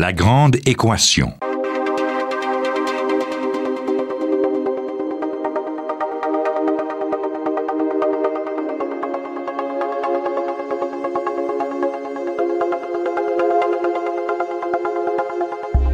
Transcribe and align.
La 0.00 0.14
grande 0.14 0.56
équation. 0.64 1.34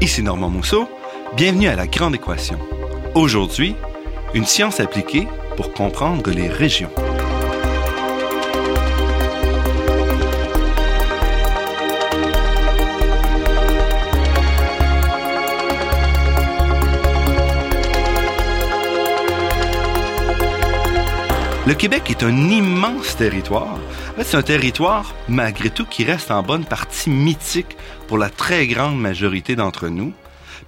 Ici 0.01 0.23
Normand 0.23 0.51
Mousseau, 0.51 0.89
bienvenue 1.37 1.67
à 1.67 1.75
La 1.75 1.89
Grande 1.89 2.15
Équation. 2.15 2.61
Aujourd'hui, 3.17 3.75
une 4.35 4.45
science 4.45 4.79
appliquée 4.79 5.27
pour 5.57 5.73
comprendre 5.73 6.31
les 6.31 6.47
régions. 6.47 6.93
Le 21.67 21.75
Québec 21.75 22.13
est 22.13 22.23
un 22.23 22.49
immense 22.49 23.17
territoire. 23.17 23.77
C'est 24.23 24.37
un 24.37 24.43
territoire, 24.43 25.17
malgré 25.29 25.69
tout, 25.69 25.85
qui 25.85 26.05
reste 26.05 26.31
en 26.31 26.45
bonne 26.45 26.65
partie 26.65 27.11
mythique 27.11 27.77
pour 28.07 28.19
la 28.19 28.31
très 28.31 28.69
grande 28.69 29.01
majorité 29.01 29.57
d'entre 29.57 29.89
nous, 29.89 30.13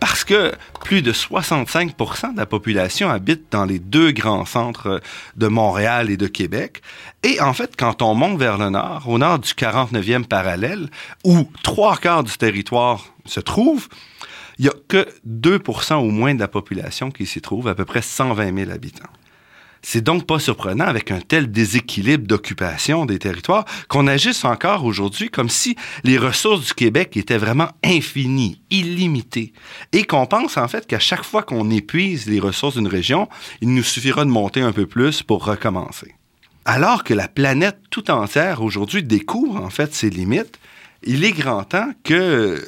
parce 0.01 0.25
que 0.25 0.53
plus 0.83 1.01
de 1.01 1.13
65% 1.13 2.33
de 2.33 2.37
la 2.37 2.47
population 2.47 3.11
habite 3.11 3.45
dans 3.53 3.65
les 3.65 3.79
deux 3.79 4.11
grands 4.11 4.45
centres 4.45 5.01
de 5.37 5.47
Montréal 5.47 6.11
et 6.11 6.17
de 6.17 6.27
Québec. 6.27 6.83
Et 7.23 7.41
en 7.41 7.53
fait, 7.53 7.77
quand 7.79 8.03
on 8.03 8.17
monte 8.17 8.37
vers 8.37 8.59
le 8.59 8.71
nord, 8.71 9.05
au 9.09 9.19
nord 9.19 9.39
du 9.39 9.53
49e 9.53 10.25
parallèle, 10.25 10.91
où 11.23 11.49
trois 11.63 11.97
quarts 11.97 12.25
du 12.25 12.37
territoire 12.37 13.05
se 13.25 13.39
trouve, 13.39 13.87
il 14.59 14.65
n'y 14.65 14.69
a 14.69 14.75
que 14.89 15.07
2% 15.29 15.95
au 15.95 16.11
moins 16.11 16.35
de 16.35 16.41
la 16.41 16.49
population 16.49 17.13
qui 17.13 17.25
s'y 17.25 17.41
trouve, 17.41 17.69
à 17.69 17.77
peu 17.77 17.85
près 17.85 18.03
120 18.03 18.53
000 18.53 18.73
habitants. 18.73 19.11
C'est 19.83 20.03
donc 20.03 20.27
pas 20.27 20.39
surprenant 20.39 20.87
avec 20.87 21.11
un 21.11 21.21
tel 21.21 21.51
déséquilibre 21.51 22.27
d'occupation 22.27 23.07
des 23.07 23.19
territoires 23.19 23.65
qu'on 23.89 24.07
agisse 24.07 24.45
encore 24.45 24.85
aujourd'hui 24.85 25.31
comme 25.31 25.49
si 25.49 25.77
les 26.05 26.19
ressources 26.19 26.67
du 26.67 26.75
Québec 26.75 27.17
étaient 27.17 27.39
vraiment 27.39 27.69
infinies, 27.85 28.61
illimitées, 28.71 29.53
et 29.93 30.05
qu'on 30.05 30.27
pense 30.27 30.57
en 30.57 30.69
fait 30.69 30.87
qu'à 30.87 30.99
chaque 30.99 31.25
fois 31.25 31.43
qu'on 31.43 31.71
épuise 31.71 32.27
les 32.27 32.41
ressources 32.41 32.77
d'une 32.77 32.89
région, 32.89 33.29
il 33.61 33.73
nous 33.73 33.83
suffira 33.83 34.25
de 34.25 34.31
monter 34.31 34.61
un 34.61 34.73
peu 34.73 34.87
plus 34.87 35.23
pour 35.23 35.45
recommencer. 35.45 36.15
Alors 36.65 37.03
que 37.03 37.15
la 37.15 37.29
planète 37.29 37.79
tout 37.91 38.11
entière 38.11 38.63
aujourd'hui 38.63 39.03
découvre 39.03 39.57
en 39.57 39.71
fait 39.71 39.95
ses 39.95 40.11
limites, 40.11 40.59
il 41.03 41.25
est 41.25 41.33
grand 41.33 41.65
temps 41.65 41.91
que 42.05 42.63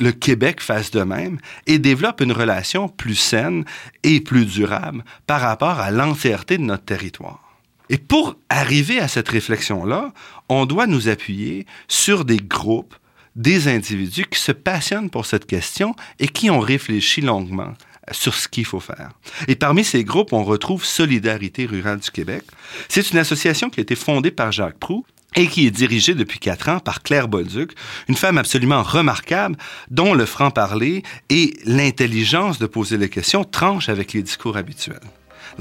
le 0.00 0.12
Québec 0.12 0.60
fasse 0.60 0.90
de 0.90 1.02
même 1.02 1.38
et 1.66 1.78
développe 1.78 2.20
une 2.20 2.32
relation 2.32 2.88
plus 2.88 3.14
saine 3.14 3.64
et 4.02 4.20
plus 4.20 4.46
durable 4.46 5.04
par 5.26 5.40
rapport 5.40 5.78
à 5.78 5.90
l'entièreté 5.90 6.58
de 6.58 6.62
notre 6.62 6.84
territoire. 6.84 7.58
Et 7.88 7.98
pour 7.98 8.36
arriver 8.48 9.00
à 9.00 9.08
cette 9.08 9.28
réflexion-là, 9.28 10.12
on 10.48 10.64
doit 10.64 10.86
nous 10.86 11.08
appuyer 11.08 11.66
sur 11.88 12.24
des 12.24 12.38
groupes, 12.38 12.94
des 13.36 13.68
individus 13.68 14.26
qui 14.26 14.40
se 14.40 14.52
passionnent 14.52 15.10
pour 15.10 15.26
cette 15.26 15.46
question 15.46 15.94
et 16.18 16.28
qui 16.28 16.50
ont 16.50 16.60
réfléchi 16.60 17.20
longuement 17.20 17.74
sur 18.12 18.34
ce 18.34 18.48
qu'il 18.48 18.64
faut 18.64 18.80
faire. 18.80 19.10
Et 19.48 19.56
parmi 19.56 19.84
ces 19.84 20.04
groupes, 20.04 20.32
on 20.32 20.44
retrouve 20.44 20.84
Solidarité 20.84 21.66
rurale 21.66 22.00
du 22.00 22.10
Québec. 22.10 22.44
C'est 22.88 23.10
une 23.10 23.18
association 23.18 23.70
qui 23.70 23.80
a 23.80 23.82
été 23.82 23.94
fondée 23.94 24.30
par 24.30 24.52
Jacques 24.52 24.78
Proux 24.78 25.04
et 25.36 25.46
qui 25.46 25.66
est 25.66 25.70
dirigée 25.70 26.14
depuis 26.14 26.38
quatre 26.38 26.68
ans 26.68 26.80
par 26.80 27.02
Claire 27.02 27.28
Bolduc, 27.28 27.72
une 28.08 28.16
femme 28.16 28.38
absolument 28.38 28.82
remarquable 28.82 29.56
dont 29.90 30.14
le 30.14 30.26
franc-parler 30.26 31.02
et 31.28 31.54
l'intelligence 31.64 32.58
de 32.58 32.66
poser 32.66 32.96
les 32.96 33.08
questions 33.08 33.44
tranchent 33.44 33.88
avec 33.88 34.12
les 34.12 34.22
discours 34.22 34.56
habituels. 34.56 35.00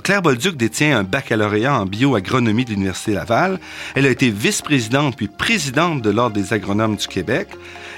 Claire 0.03 0.22
Bolduc 0.22 0.56
détient 0.56 1.00
un 1.00 1.03
baccalauréat 1.03 1.73
en 1.73 1.86
bioagronomie 1.86 2.64
de 2.64 2.71
l'Université 2.71 3.14
Laval. 3.14 3.60
Elle 3.95 4.05
a 4.05 4.10
été 4.10 4.30
vice-présidente 4.30 5.17
puis 5.17 5.27
présidente 5.27 6.02
de 6.02 6.10
l'Ordre 6.10 6.36
des 6.36 6.54
agronomes 6.54 6.95
du 6.95 7.08
Québec. 7.08 7.49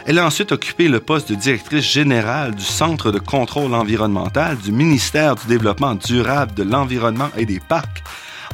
Elle 0.05 0.17
a 0.17 0.25
ensuite 0.25 0.51
occupé 0.51 0.87
le 0.87 0.99
poste 0.99 1.29
de 1.29 1.35
directrice 1.35 1.85
générale 1.85 2.55
du 2.55 2.63
Centre 2.63 3.11
de 3.11 3.19
contrôle 3.19 3.73
environnemental 3.73 4.57
du 4.57 4.71
ministère 4.71 5.35
du 5.35 5.45
Développement 5.47 5.95
durable 5.95 6.53
de 6.55 6.63
l'Environnement 6.63 7.29
et 7.37 7.45
des 7.45 7.59
Parcs 7.59 8.03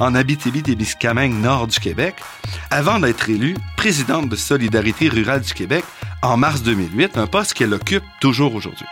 en 0.00 0.14
Abitibi-Témiscamingue, 0.14 1.34
nord 1.34 1.66
du 1.66 1.80
Québec, 1.80 2.14
avant 2.70 2.98
d'être 2.98 3.28
élue 3.28 3.56
présidente 3.76 4.28
de 4.28 4.36
Solidarité 4.36 5.08
rurale 5.08 5.40
du 5.40 5.54
Québec 5.54 5.84
en 6.22 6.36
mars 6.36 6.62
2008, 6.62 7.16
un 7.16 7.26
poste 7.26 7.54
qu'elle 7.54 7.74
occupe 7.74 8.04
toujours 8.20 8.54
aujourd'hui. 8.54 8.86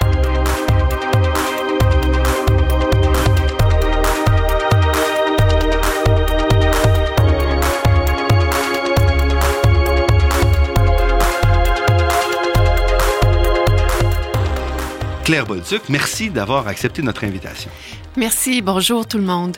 Claire 15.26 15.44
Bolduc, 15.44 15.88
merci 15.88 16.31
d'avoir 16.31 16.69
accepté 16.69 17.03
notre 17.03 17.25
invitation. 17.25 17.69
Merci, 18.16 18.62
bonjour 18.62 19.09
tout 19.09 19.19
le 19.19 19.25
monde. 19.25 19.56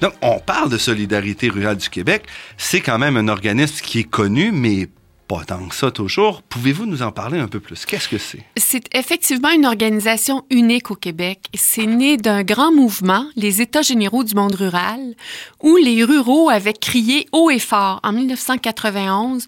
Donc, 0.00 0.14
on 0.20 0.40
parle 0.40 0.70
de 0.70 0.76
Solidarité 0.76 1.50
rurale 1.50 1.76
du 1.76 1.88
Québec. 1.88 2.24
C'est 2.56 2.80
quand 2.80 2.98
même 2.98 3.16
un 3.16 3.28
organisme 3.28 3.76
qui 3.80 4.00
est 4.00 4.10
connu, 4.10 4.50
mais 4.50 4.88
pas 5.26 5.44
tant 5.44 5.66
que 5.68 5.74
ça 5.74 5.90
toujours. 5.90 6.42
Pouvez-vous 6.42 6.86
nous 6.86 7.02
en 7.02 7.12
parler 7.12 7.38
un 7.38 7.48
peu 7.48 7.60
plus? 7.60 7.86
Qu'est-ce 7.86 8.08
que 8.08 8.18
c'est? 8.18 8.44
C'est 8.56 8.94
effectivement 8.94 9.50
une 9.50 9.66
organisation 9.66 10.44
unique 10.50 10.90
au 10.90 10.94
Québec. 10.94 11.40
C'est 11.54 11.86
né 11.86 12.16
d'un 12.16 12.42
grand 12.42 12.72
mouvement, 12.72 13.26
les 13.36 13.60
États 13.60 13.82
généraux 13.82 14.24
du 14.24 14.34
monde 14.34 14.54
rural, 14.54 15.14
où 15.62 15.76
les 15.76 16.04
ruraux 16.04 16.50
avaient 16.50 16.74
crié 16.74 17.26
haut 17.32 17.50
et 17.50 17.58
fort 17.58 18.00
en 18.02 18.12
1991 18.12 19.46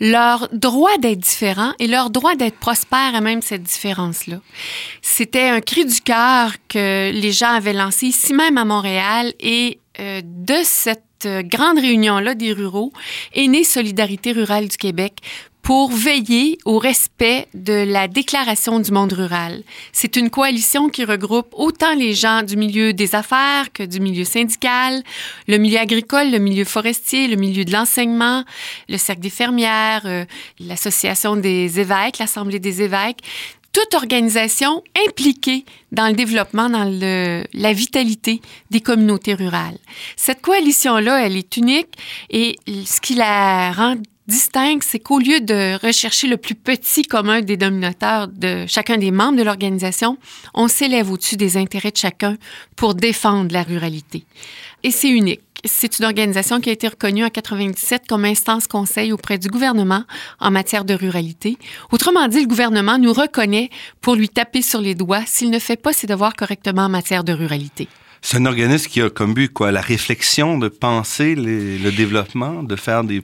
leur 0.00 0.48
droit 0.52 0.96
d'être 0.98 1.20
différent 1.20 1.72
et 1.78 1.86
leur 1.86 2.10
droit 2.10 2.34
d'être 2.34 2.58
prospère 2.58 3.14
à 3.14 3.20
même 3.20 3.42
cette 3.42 3.62
différence-là. 3.62 4.40
C'était 5.02 5.48
un 5.48 5.60
cri 5.60 5.84
du 5.84 6.00
cœur 6.00 6.52
que 6.68 7.10
les 7.12 7.32
gens 7.32 7.52
avaient 7.52 7.72
lancé 7.72 8.06
ici 8.06 8.34
même 8.34 8.58
à 8.58 8.64
Montréal 8.64 9.32
et 9.40 9.78
euh, 10.00 10.20
de 10.24 10.54
cette 10.62 11.02
grande 11.26 11.78
réunion-là 11.78 12.34
des 12.34 12.52
ruraux 12.52 12.92
est 13.34 13.48
née 13.48 13.64
Solidarité 13.64 14.32
rurale 14.32 14.68
du 14.68 14.76
Québec 14.76 15.22
pour 15.68 15.90
veiller 15.90 16.56
au 16.64 16.78
respect 16.78 17.46
de 17.52 17.84
la 17.86 18.08
Déclaration 18.08 18.80
du 18.80 18.90
monde 18.90 19.12
rural. 19.12 19.62
C'est 19.92 20.16
une 20.16 20.30
coalition 20.30 20.88
qui 20.88 21.04
regroupe 21.04 21.48
autant 21.52 21.94
les 21.94 22.14
gens 22.14 22.42
du 22.42 22.56
milieu 22.56 22.94
des 22.94 23.14
affaires 23.14 23.70
que 23.74 23.82
du 23.82 24.00
milieu 24.00 24.24
syndical, 24.24 25.02
le 25.46 25.58
milieu 25.58 25.78
agricole, 25.78 26.30
le 26.30 26.38
milieu 26.38 26.64
forestier, 26.64 27.28
le 27.28 27.36
milieu 27.36 27.66
de 27.66 27.72
l'enseignement, 27.72 28.44
le 28.88 28.96
cercle 28.96 29.20
des 29.20 29.28
fermières, 29.28 30.06
euh, 30.06 30.24
l'association 30.58 31.36
des 31.36 31.78
évêques, 31.80 32.18
l'Assemblée 32.18 32.60
des 32.60 32.80
évêques 32.80 33.20
toute 33.72 33.94
organisation 33.94 34.82
impliquée 35.06 35.64
dans 35.92 36.08
le 36.08 36.14
développement, 36.14 36.68
dans 36.68 36.84
la 36.84 37.72
vitalité 37.72 38.40
des 38.70 38.80
communautés 38.80 39.34
rurales. 39.34 39.78
Cette 40.16 40.40
coalition-là, 40.42 41.26
elle 41.26 41.36
est 41.36 41.56
unique 41.56 41.94
et 42.30 42.56
ce 42.66 43.00
qui 43.00 43.14
la 43.14 43.72
rend 43.72 43.96
distincte, 44.26 44.84
c'est 44.86 44.98
qu'au 44.98 45.18
lieu 45.18 45.40
de 45.40 45.78
rechercher 45.84 46.28
le 46.28 46.36
plus 46.36 46.54
petit 46.54 47.02
commun 47.02 47.40
dénominateur 47.40 48.28
de 48.28 48.66
chacun 48.66 48.98
des 48.98 49.10
membres 49.10 49.38
de 49.38 49.42
l'organisation, 49.42 50.18
on 50.54 50.68
s'élève 50.68 51.10
au-dessus 51.10 51.36
des 51.36 51.56
intérêts 51.56 51.90
de 51.90 51.96
chacun 51.96 52.36
pour 52.76 52.94
défendre 52.94 53.52
la 53.52 53.62
ruralité. 53.62 54.24
Et 54.82 54.90
c'est 54.90 55.08
unique 55.08 55.40
c'est 55.64 55.98
une 55.98 56.04
organisation 56.04 56.60
qui 56.60 56.70
a 56.70 56.72
été 56.72 56.88
reconnue 56.88 57.24
en 57.24 57.30
97 57.30 58.02
comme 58.08 58.24
instance 58.24 58.66
conseil 58.66 59.12
auprès 59.12 59.38
du 59.38 59.48
gouvernement 59.48 60.04
en 60.40 60.50
matière 60.50 60.84
de 60.84 60.94
ruralité. 60.94 61.56
Autrement 61.90 62.28
dit, 62.28 62.40
le 62.40 62.46
gouvernement 62.46 62.98
nous 62.98 63.12
reconnaît 63.12 63.70
pour 64.00 64.14
lui 64.14 64.28
taper 64.28 64.62
sur 64.62 64.80
les 64.80 64.94
doigts 64.94 65.24
s'il 65.26 65.50
ne 65.50 65.58
fait 65.58 65.76
pas 65.76 65.92
ses 65.92 66.06
devoirs 66.06 66.34
correctement 66.34 66.82
en 66.82 66.88
matière 66.88 67.24
de 67.24 67.32
ruralité. 67.32 67.88
C'est 68.20 68.38
un 68.38 68.46
organisme 68.46 68.88
qui 68.88 69.00
a 69.00 69.10
comme 69.10 69.34
but 69.34 69.52
quoi 69.52 69.70
la 69.70 69.80
réflexion, 69.80 70.58
de 70.58 70.68
penser 70.68 71.34
le 71.36 71.90
développement, 71.90 72.62
de 72.62 72.76
faire 72.76 73.04
des 73.04 73.22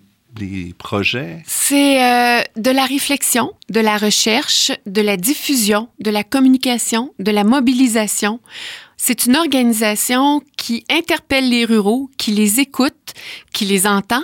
projets? 0.79 1.43
C'est 1.47 2.03
euh, 2.03 2.43
de 2.57 2.71
la 2.71 2.85
réflexion, 2.85 3.53
de 3.71 3.81
la 3.81 3.97
recherche, 3.97 4.73
de 4.87 5.01
la 5.01 5.17
diffusion, 5.17 5.89
de 6.01 6.11
la 6.11 6.25
communication, 6.25 7.15
de 7.19 7.31
la 7.31 7.45
mobilisation. 7.45 8.41
C'est 8.97 9.27
une 9.27 9.37
organisation 9.37 10.43
qui 10.57 10.85
interpelle 10.91 11.49
les 11.49 11.65
ruraux, 11.65 12.11
qui 12.17 12.31
les 12.31 12.61
écoute, 12.61 13.13
qui 13.53 13.65
les 13.65 13.87
entend, 13.87 14.23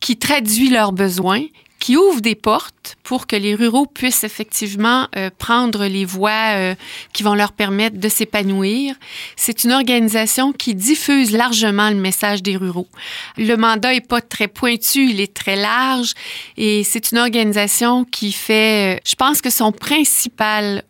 qui 0.00 0.16
traduit 0.16 0.70
leurs 0.70 0.92
besoins, 0.92 1.44
qui 1.78 1.96
ouvre 1.96 2.20
des 2.20 2.34
portes 2.34 2.96
pour 3.04 3.26
que 3.26 3.36
les 3.36 3.54
ruraux 3.54 3.86
puissent 3.86 4.24
effectivement 4.24 5.06
euh, 5.16 5.30
prendre 5.38 5.86
les 5.86 6.04
voies 6.04 6.56
euh, 6.56 6.74
qui 7.12 7.22
vont 7.22 7.34
leur 7.34 7.52
permettre 7.52 7.98
de 7.98 8.08
s'épanouir. 8.08 8.96
C'est 9.36 9.64
une 9.64 9.72
organisation 9.72 10.52
qui 10.52 10.74
diffuse 10.74 11.32
largement 11.32 11.90
le 11.90 11.96
message 11.96 12.42
des 12.42 12.56
ruraux. 12.56 12.88
Le 13.36 13.54
mandat 13.56 13.94
est 13.94 14.06
pas 14.06 14.20
très 14.20 14.48
pointu, 14.48 15.08
il 15.08 15.20
est 15.20 15.32
très 15.32 15.56
large 15.56 16.14
et 16.56 16.82
c'est 16.84 17.12
une 17.12 17.18
organisation 17.18 18.04
qui 18.04 18.32
fait, 18.32 19.00
je 19.06 19.14
pense 19.14 19.40
que 19.40 19.50
son 19.50 19.70
principal 19.72 20.82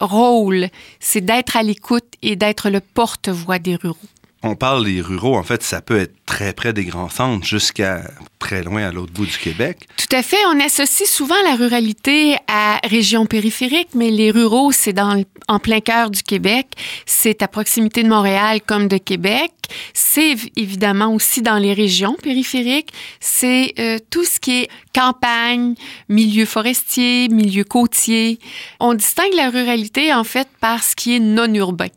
rôle, 0.00 0.68
c'est 0.98 1.20
d'être 1.20 1.56
à 1.56 1.62
l'écoute 1.62 2.14
et 2.22 2.36
d'être 2.36 2.70
le 2.70 2.80
porte-voix 2.80 3.58
des 3.58 3.76
ruraux 3.76 3.96
on 4.42 4.54
parle 4.54 4.86
des 4.86 5.02
ruraux, 5.02 5.36
en 5.36 5.42
fait, 5.42 5.62
ça 5.62 5.82
peut 5.82 5.98
être 5.98 6.14
très 6.24 6.54
près 6.54 6.72
des 6.72 6.84
grands 6.84 7.10
centres 7.10 7.46
jusqu'à 7.46 8.10
très 8.38 8.62
loin 8.62 8.82
à 8.82 8.90
l'autre 8.90 9.12
bout 9.12 9.26
du 9.26 9.36
Québec. 9.36 9.86
Tout 9.96 10.16
à 10.16 10.22
fait. 10.22 10.38
On 10.48 10.58
associe 10.60 11.08
souvent 11.08 11.40
la 11.44 11.56
ruralité 11.56 12.36
à 12.48 12.80
régions 12.84 13.26
périphériques, 13.26 13.90
mais 13.94 14.10
les 14.10 14.30
ruraux, 14.30 14.72
c'est 14.72 14.94
dans, 14.94 15.22
en 15.48 15.58
plein 15.58 15.80
cœur 15.80 16.10
du 16.10 16.22
Québec. 16.22 16.68
C'est 17.04 17.42
à 17.42 17.48
proximité 17.48 18.02
de 18.02 18.08
Montréal 18.08 18.60
comme 18.64 18.88
de 18.88 18.96
Québec. 18.96 19.52
C'est 19.92 20.36
évidemment 20.56 21.14
aussi 21.14 21.42
dans 21.42 21.58
les 21.58 21.74
régions 21.74 22.14
périphériques. 22.14 22.92
C'est 23.20 23.74
euh, 23.78 23.98
tout 24.10 24.24
ce 24.24 24.40
qui 24.40 24.62
est 24.62 24.68
campagne, 24.94 25.74
milieu 26.08 26.46
forestier, 26.46 27.28
milieu 27.28 27.64
côtier. 27.64 28.38
On 28.80 28.94
distingue 28.94 29.34
la 29.34 29.50
ruralité, 29.50 30.14
en 30.14 30.24
fait, 30.24 30.48
par 30.60 30.82
ce 30.82 30.96
qui 30.96 31.16
est 31.16 31.20
non 31.20 31.52
urbain. 31.54 31.88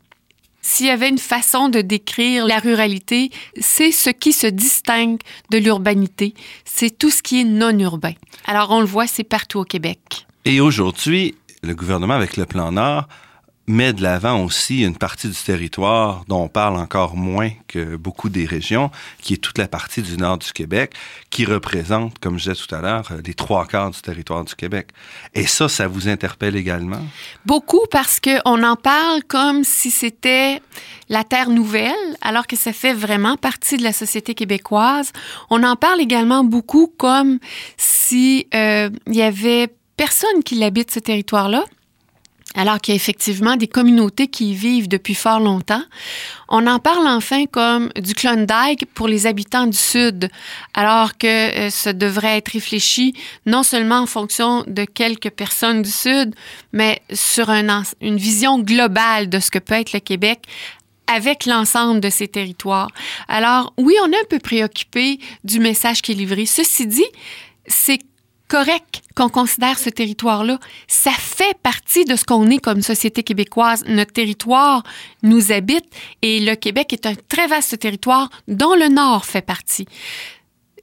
S'il 0.66 0.86
y 0.86 0.90
avait 0.90 1.10
une 1.10 1.20
façon 1.20 1.68
de 1.68 1.82
décrire 1.82 2.48
la 2.48 2.58
ruralité, 2.58 3.32
c'est 3.60 3.92
ce 3.92 4.10
qui 4.10 4.32
se 4.32 4.48
distingue 4.48 5.20
de 5.52 5.58
l'urbanité. 5.58 6.34
C'est 6.64 6.98
tout 6.98 7.10
ce 7.10 7.22
qui 7.22 7.42
est 7.42 7.44
non 7.44 7.78
urbain. 7.78 8.14
Alors 8.46 8.72
on 8.72 8.80
le 8.80 8.86
voit, 8.86 9.06
c'est 9.06 9.26
partout 9.26 9.60
au 9.60 9.66
Québec. 9.66 10.26
Et 10.46 10.62
aujourd'hui, 10.62 11.36
le 11.64 11.76
gouvernement, 11.76 12.14
avec 12.14 12.38
le 12.38 12.46
plan 12.46 12.72
Nord, 12.72 13.08
met 13.68 13.94
de 13.94 14.02
l'avant 14.02 14.44
aussi 14.44 14.84
une 14.84 14.98
partie 14.98 15.30
du 15.30 15.36
territoire 15.36 16.26
dont 16.28 16.44
on 16.44 16.48
parle 16.50 16.76
encore 16.76 17.16
moins 17.16 17.50
que 17.68 17.96
beaucoup 17.96 18.30
des 18.30 18.46
régions, 18.46 18.92
qui 19.22 19.34
est 19.34 19.38
toute 19.38 19.58
la 19.58 19.68
partie 19.68 20.02
du 20.02 20.18
nord 20.18 20.38
du 20.38 20.52
Québec, 20.52 20.94
qui 21.30 21.46
représente, 21.46 22.20
comme 22.20 22.38
je 22.38 22.50
disais 22.50 22.66
tout 22.66 22.76
à 22.76 22.82
l'heure, 22.82 23.10
les 23.26 23.34
trois 23.34 23.66
quarts 23.66 23.92
du 23.92 24.02
territoire 24.02 24.44
du 24.44 24.54
Québec. 24.56 24.90
Et 25.34 25.48
ça, 25.48 25.70
ça 25.70 25.88
vous 25.88 26.10
interpelle 26.10 26.56
également? 26.56 27.02
Beaucoup 27.46 27.86
parce 27.90 28.20
qu'on 28.20 28.64
en 28.64 28.76
parle 28.76 29.24
comme 29.24 29.64
si 29.64 29.92
c'était 29.92 30.62
la 31.10 31.24
terre 31.24 31.50
nouvelle, 31.50 31.94
alors 32.22 32.48
que 32.48 32.56
ça 32.56 32.74
fait 32.74 32.94
vraiment 32.94 33.38
partie 33.38 33.78
de 33.78 33.84
la 33.84 33.94
société 33.94 34.34
québécoise. 34.34 35.12
On 35.50 35.64
en 35.64 35.76
parle 35.76 36.02
également 36.02 36.44
beaucoup 36.44 36.92
comme 36.98 37.40
si 37.78 38.48
euh, 38.54 38.90
il 39.08 39.16
y 39.16 39.22
avait 39.22 39.70
personne 39.96 40.44
qui 40.44 40.56
l'habite 40.56 40.92
ce 40.92 41.00
territoire-là 41.00 41.64
alors 42.56 42.80
qu'il 42.80 42.94
y 42.94 42.96
a 42.96 42.98
effectivement 42.98 43.56
des 43.56 43.68
communautés 43.68 44.28
qui 44.28 44.52
y 44.52 44.54
vivent 44.54 44.88
depuis 44.88 45.16
fort 45.16 45.40
longtemps. 45.40 45.84
On 46.50 46.68
en 46.68 46.80
parle 46.80 47.08
enfin 47.08 47.46
comme 47.46 47.90
du 48.00 48.14
Klondike 48.14 48.86
pour 48.94 49.08
les 49.08 49.26
habitants 49.26 49.68
du 49.68 49.78
Sud, 49.78 50.30
alors 50.74 51.18
que 51.18 51.28
euh, 51.28 51.70
ça 51.70 51.94
devrait 51.94 52.38
être 52.38 52.50
réfléchi 52.50 53.14
non 53.46 53.64
seulement 53.64 54.00
en 54.00 54.06
fonction 54.06 54.64
de 54.68 54.86
quelques 54.86 55.32
personnes 55.32 55.82
du 55.82 55.92
Sud, 55.92 56.36
mais 56.72 57.02
sur 57.12 57.50
un, 57.50 57.84
une 58.02 58.18
vision 58.18 58.60
globale 58.60 59.30
de 59.30 59.40
ce 59.40 59.52
que 59.52 59.60
peut 59.60 59.76
être 59.76 59.94
le 59.94 60.00
Québec 60.00 60.42
avec 61.08 61.46
l'ensemble 61.46 62.00
de 62.00 62.10
ces 62.10 62.28
territoires. 62.28 62.90
Alors, 63.28 63.74
oui, 63.78 63.94
on 64.04 64.12
est 64.12 64.18
un 64.18 64.26
peu 64.30 64.40
préoccupé 64.40 65.20
du 65.44 65.60
message 65.60 66.02
qui 66.02 66.14
est 66.14 66.16
livré. 66.16 66.46
Ceci 66.46 66.88
dit, 66.88 67.06
c'est 67.68 68.00
correct 68.54 69.02
qu'on 69.16 69.30
considère 69.30 69.80
ce 69.80 69.90
territoire-là. 69.90 70.60
Ça 70.88 71.10
fait 71.10 71.58
partie 71.64 72.06
de 72.06 72.16
ce 72.16 72.24
qu'on 72.24 72.52
est 72.52 72.60
comme 72.60 72.84
société 72.84 73.24
québécoise. 73.24 73.84
Notre 73.88 74.14
territoire 74.14 74.84
nous 75.24 75.52
habite 75.52 75.86
et 76.22 76.40
le 76.40 76.54
Québec 76.54 76.94
est 76.94 77.08
un 77.08 77.16
très 77.16 77.48
vaste 77.48 77.80
territoire 77.80 78.30
dont 78.48 78.76
le 78.76 78.90
Nord 78.90 79.26
fait 79.26 79.42
partie. 79.42 79.88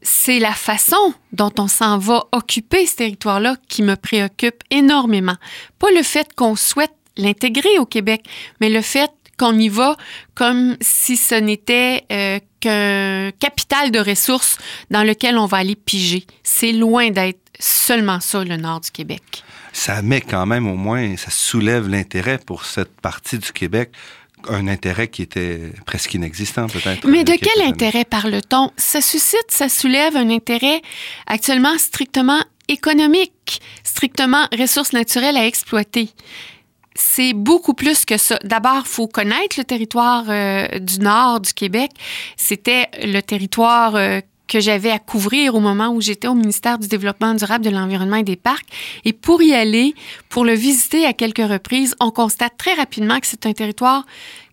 C'est 0.02 0.40
la 0.40 0.50
façon 0.50 1.14
dont 1.32 1.52
on 1.58 1.68
s'en 1.68 1.98
va 1.98 2.24
occuper 2.32 2.86
ce 2.86 2.96
territoire-là 2.96 3.54
qui 3.68 3.84
me 3.84 3.94
préoccupe 3.94 4.64
énormément. 4.72 5.36
Pas 5.78 5.92
le 5.92 6.02
fait 6.02 6.34
qu'on 6.34 6.56
souhaite 6.56 6.94
l'intégrer 7.16 7.78
au 7.78 7.86
Québec, 7.86 8.24
mais 8.60 8.68
le 8.68 8.82
fait 8.82 9.12
qu'on 9.38 9.56
y 9.56 9.68
va 9.68 9.96
comme 10.34 10.76
si 10.80 11.16
ce 11.16 11.36
n'était 11.36 12.04
euh, 12.10 12.40
qu'un 12.58 13.30
capital 13.38 13.92
de 13.92 14.00
ressources 14.00 14.58
dans 14.90 15.04
lequel 15.04 15.38
on 15.38 15.46
va 15.46 15.58
aller 15.58 15.76
piger. 15.76 16.26
C'est 16.42 16.72
loin 16.72 17.10
d'être 17.10 17.49
seulement 17.60 18.18
ça, 18.20 18.42
le 18.42 18.56
nord 18.56 18.80
du 18.80 18.90
Québec. 18.90 19.44
Ça 19.72 20.02
met 20.02 20.20
quand 20.20 20.46
même 20.46 20.66
au 20.66 20.74
moins, 20.74 21.16
ça 21.16 21.30
soulève 21.30 21.88
l'intérêt 21.88 22.38
pour 22.44 22.64
cette 22.64 23.00
partie 23.00 23.38
du 23.38 23.52
Québec 23.52 23.92
un 24.48 24.68
intérêt 24.68 25.08
qui 25.08 25.22
était 25.22 25.72
presque 25.86 26.14
inexistant 26.14 26.66
peut-être. 26.66 27.06
Mais 27.06 27.24
de 27.24 27.34
quel 27.34 27.62
intérêt 27.66 28.04
parle-t-on? 28.04 28.70
Ça 28.76 29.00
suscite, 29.00 29.44
ça 29.48 29.68
soulève 29.68 30.16
un 30.16 30.30
intérêt 30.30 30.80
actuellement 31.26 31.76
strictement 31.78 32.42
économique, 32.68 33.60
strictement 33.84 34.46
ressources 34.56 34.92
naturelles 34.92 35.36
à 35.36 35.46
exploiter. 35.46 36.10
C'est 36.94 37.32
beaucoup 37.32 37.74
plus 37.74 38.04
que 38.04 38.16
ça. 38.16 38.38
D'abord, 38.44 38.86
faut 38.86 39.06
connaître 39.06 39.58
le 39.58 39.64
territoire 39.64 40.24
euh, 40.28 40.66
du 40.78 41.00
nord 41.00 41.40
du 41.40 41.52
Québec. 41.52 41.90
C'était 42.36 42.88
le 43.02 43.20
territoire 43.20 43.94
euh, 43.94 44.20
que 44.50 44.58
j'avais 44.58 44.90
à 44.90 44.98
couvrir 44.98 45.54
au 45.54 45.60
moment 45.60 45.90
où 45.90 46.00
j'étais 46.00 46.26
au 46.26 46.34
ministère 46.34 46.80
du 46.80 46.88
Développement 46.88 47.34
durable, 47.34 47.64
de 47.64 47.70
l'Environnement 47.70 48.16
et 48.16 48.24
des 48.24 48.34
Parcs. 48.34 48.66
Et 49.04 49.12
pour 49.12 49.40
y 49.42 49.54
aller, 49.54 49.94
pour 50.28 50.44
le 50.44 50.54
visiter 50.54 51.06
à 51.06 51.12
quelques 51.12 51.38
reprises, 51.38 51.94
on 52.00 52.10
constate 52.10 52.54
très 52.58 52.74
rapidement 52.74 53.20
que 53.20 53.28
c'est 53.28 53.46
un 53.46 53.52
territoire 53.52 54.04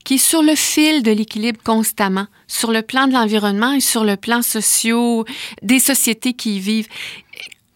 qui 0.06 0.14
est 0.14 0.20
sur 0.20 0.44
le 0.44 0.54
fil 0.54 1.02
de 1.02 1.12
l'équilibre 1.12 1.60
constamment, 1.64 2.28
sur 2.48 2.72
le 2.72 2.84
plan 2.84 3.08
de 3.08 3.14
l'environnement 3.14 3.74
et 3.74 3.80
sur 3.80 4.04
le 4.04 4.18
plan 4.18 4.44
social 4.44 5.24
des 5.64 5.80
sociétés 5.80 6.34
qui 6.34 6.58
y 6.58 6.60
vivent 6.60 6.88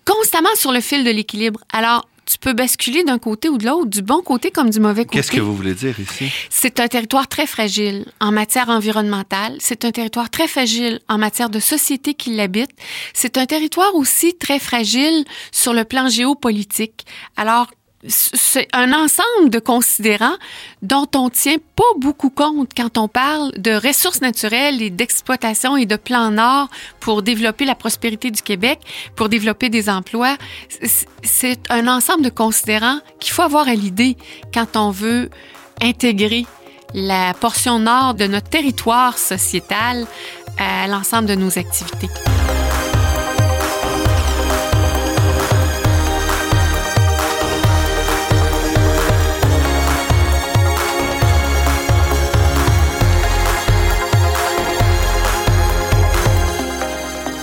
constamment 0.06 0.56
sur 0.56 0.71
le 0.71 0.79
fil 0.79 1.03
de 1.03 1.09
l'équilibre. 1.09 1.59
Alors, 1.74 2.07
tu 2.31 2.38
peux 2.38 2.54
basculer 2.54 3.04
d'un 3.04 3.19
côté 3.19 3.50
ou 3.50 3.57
de 3.57 3.66
l'autre, 3.66 3.89
du 3.89 4.01
bon 4.01 4.22
côté 4.22 4.51
comme 4.51 4.69
du 4.69 4.80
mauvais 4.80 5.04
côté. 5.04 5.18
Qu'est-ce 5.18 5.31
que 5.31 5.42
vous 5.42 5.54
voulez 5.54 5.74
dire 5.74 6.00
ici? 6.00 6.31
C'est 6.50 6.80
un 6.80 6.88
territoire 6.88 7.28
très 7.28 7.45
fragile 7.45 8.06
en 8.22 8.31
matière 8.31 8.69
environnementale. 8.69 9.57
C'est 9.60 9.83
un 9.83 9.92
territoire 9.92 10.30
très 10.30 10.48
fragile 10.48 11.01
en 11.10 11.18
matière 11.18 11.50
de 11.50 11.60
société 11.60 12.13
qui 12.13 12.33
l'habite. 12.33 12.72
C'est 13.13 13.38
un 13.38 13.45
territoire 13.45 13.94
aussi 13.95 14.33
très 14.38 14.60
fragile 14.60 15.25
sur 15.51 15.74
le 15.74 15.83
plan 15.83 16.07
géopolitique. 16.07 17.06
Alors, 17.36 17.68
c'est 18.07 18.68
un 18.74 18.94
ensemble 18.94 19.50
de 19.50 19.59
considérants 19.59 20.36
dont 20.81 21.07
on 21.15 21.30
tient 21.30 21.57
pas 21.75 21.83
beaucoup 21.98 22.30
compte 22.30 22.71
quand 22.75 22.98
on 22.98 23.07
parle 23.07 23.51
de 23.57 23.71
ressources 23.71 24.21
naturelles 24.21 24.81
et 24.81 24.89
d'exploitation 24.89 25.77
et 25.77 25.86
de 25.86 25.95
plan 25.95 26.31
Nord 26.31 26.69
pour 27.00 27.21
développer 27.21 27.65
la 27.65 27.75
prospérité 27.75 28.31
du 28.31 28.42
Québec, 28.42 28.80
pour 29.15 29.30
développer 29.30 29.69
des 29.69 29.89
emplois. 29.89 30.38
C'est 31.24 31.59
un 31.69 31.88
ensemble 31.88 32.24
de 32.24 32.30
considérants 32.30 33.00
qu'il 33.19 33.33
faut 33.33 33.44
avoir 33.44 33.68
à 33.68 33.75
l'idée 33.75 34.18
quand 34.53 34.75
on 34.75 34.89
veut 34.89 35.30
intégrer 35.81 36.45
la 36.93 37.34
portion 37.34 37.79
nord 37.79 38.15
de 38.15 38.25
notre 38.27 38.50
territoire 38.50 39.17
sociétal 39.17 40.05
à 40.58 40.88
l'ensemble 40.88 41.27
de 41.27 41.36
nos 41.36 41.58
activités. 41.58 42.10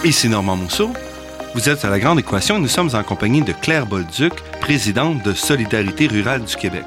Ici 0.09 0.31
Normand 0.31 0.57
Mousseau. 0.57 0.91
Vous 1.55 1.69
êtes 1.69 1.85
à 1.85 1.91
la 1.91 1.99
Grande 1.99 2.19
Équation 2.19 2.59
nous 2.59 2.67
sommes 2.67 2.89
en 2.95 3.03
compagnie 3.03 3.43
de 3.43 3.53
Claire 3.53 3.85
Bolduc, 3.85 4.33
présidente 4.59 5.23
de 5.23 5.35
Solidarité 5.35 6.07
rurale 6.07 6.43
du 6.45 6.57
Québec. 6.57 6.87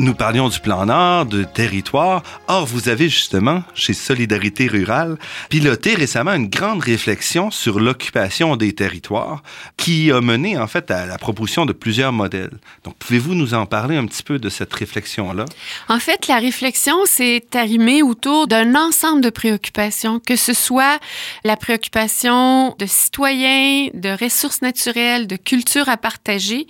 Nous 0.00 0.14
parlions 0.14 0.48
du 0.48 0.60
plan 0.60 0.86
Nord, 0.86 1.26
de 1.26 1.42
territoire. 1.42 2.22
Or, 2.46 2.66
vous 2.66 2.88
avez 2.88 3.08
justement, 3.08 3.64
chez 3.74 3.94
Solidarité 3.94 4.68
rurale, 4.68 5.18
piloté 5.48 5.96
récemment 5.96 6.34
une 6.34 6.46
grande 6.46 6.80
réflexion 6.80 7.50
sur 7.50 7.80
l'occupation 7.80 8.54
des 8.54 8.72
territoires 8.72 9.42
qui 9.76 10.12
a 10.12 10.20
mené 10.20 10.56
en 10.56 10.68
fait 10.68 10.92
à 10.92 11.04
la 11.04 11.18
proposition 11.18 11.66
de 11.66 11.72
plusieurs 11.72 12.12
modèles. 12.12 12.58
Donc, 12.84 12.94
pouvez-vous 13.00 13.34
nous 13.34 13.54
en 13.54 13.66
parler 13.66 13.96
un 13.96 14.06
petit 14.06 14.22
peu 14.22 14.38
de 14.38 14.48
cette 14.48 14.72
réflexion-là? 14.72 15.46
En 15.88 15.98
fait, 15.98 16.28
la 16.28 16.36
réflexion 16.38 17.04
s'est 17.04 17.48
arrimée 17.54 18.04
autour 18.04 18.46
d'un 18.46 18.76
ensemble 18.76 19.20
de 19.20 19.30
préoccupations, 19.30 20.20
que 20.20 20.36
ce 20.36 20.52
soit 20.52 21.00
la 21.42 21.56
préoccupation 21.56 22.76
de 22.78 22.86
citoyens, 22.86 23.88
de 23.94 24.10
ressources 24.10 24.62
naturelles, 24.62 25.26
de 25.26 25.34
culture 25.34 25.88
à 25.88 25.96
partager, 25.96 26.68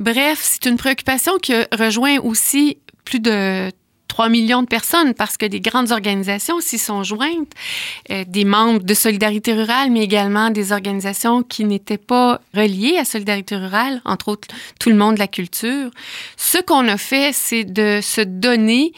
Bref, 0.00 0.40
c'est 0.42 0.64
une 0.64 0.78
préoccupation 0.78 1.36
qui 1.36 1.52
rejoint 1.72 2.18
aussi 2.20 2.78
plus 3.04 3.20
de 3.20 3.70
3 4.08 4.30
millions 4.30 4.62
de 4.62 4.66
personnes 4.66 5.12
parce 5.12 5.36
que 5.36 5.44
des 5.44 5.60
grandes 5.60 5.92
organisations 5.92 6.58
s'y 6.60 6.78
sont 6.78 7.04
jointes, 7.04 7.52
euh, 8.10 8.24
des 8.26 8.44
membres 8.44 8.82
de 8.82 8.94
Solidarité 8.94 9.52
rurale, 9.52 9.90
mais 9.90 10.00
également 10.00 10.48
des 10.48 10.72
organisations 10.72 11.42
qui 11.42 11.64
n'étaient 11.64 11.98
pas 11.98 12.40
reliées 12.54 12.96
à 12.98 13.04
Solidarité 13.04 13.56
rurale, 13.56 14.00
entre 14.06 14.28
autres 14.28 14.48
tout 14.80 14.88
le 14.88 14.96
monde 14.96 15.14
de 15.14 15.20
la 15.20 15.28
culture. 15.28 15.90
Ce 16.38 16.56
qu'on 16.58 16.88
a 16.88 16.96
fait, 16.96 17.32
c'est 17.34 17.64
de 17.64 18.00
se 18.02 18.22
donner 18.22 18.92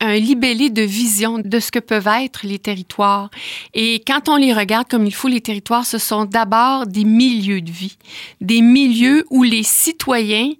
un 0.00 0.16
libellé 0.16 0.70
de 0.70 0.82
vision 0.82 1.38
de 1.38 1.60
ce 1.60 1.70
que 1.70 1.78
peuvent 1.78 2.08
être 2.08 2.40
les 2.46 2.58
territoires. 2.58 3.30
Et 3.72 4.02
quand 4.06 4.28
on 4.28 4.36
les 4.36 4.52
regarde 4.52 4.88
comme 4.88 5.06
il 5.06 5.14
faut, 5.14 5.28
les 5.28 5.40
territoires, 5.40 5.86
ce 5.86 5.98
sont 5.98 6.24
d'abord 6.24 6.86
des 6.86 7.04
milieux 7.04 7.60
de 7.60 7.70
vie, 7.70 7.96
des 8.40 8.60
milieux 8.60 9.24
où 9.30 9.42
les 9.42 9.62
citoyens 9.62 10.52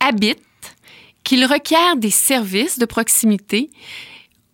habitent 0.00 0.38
qu'il 1.24 1.44
requiert 1.44 1.96
des 1.96 2.10
services 2.10 2.78
de 2.78 2.86
proximité 2.86 3.70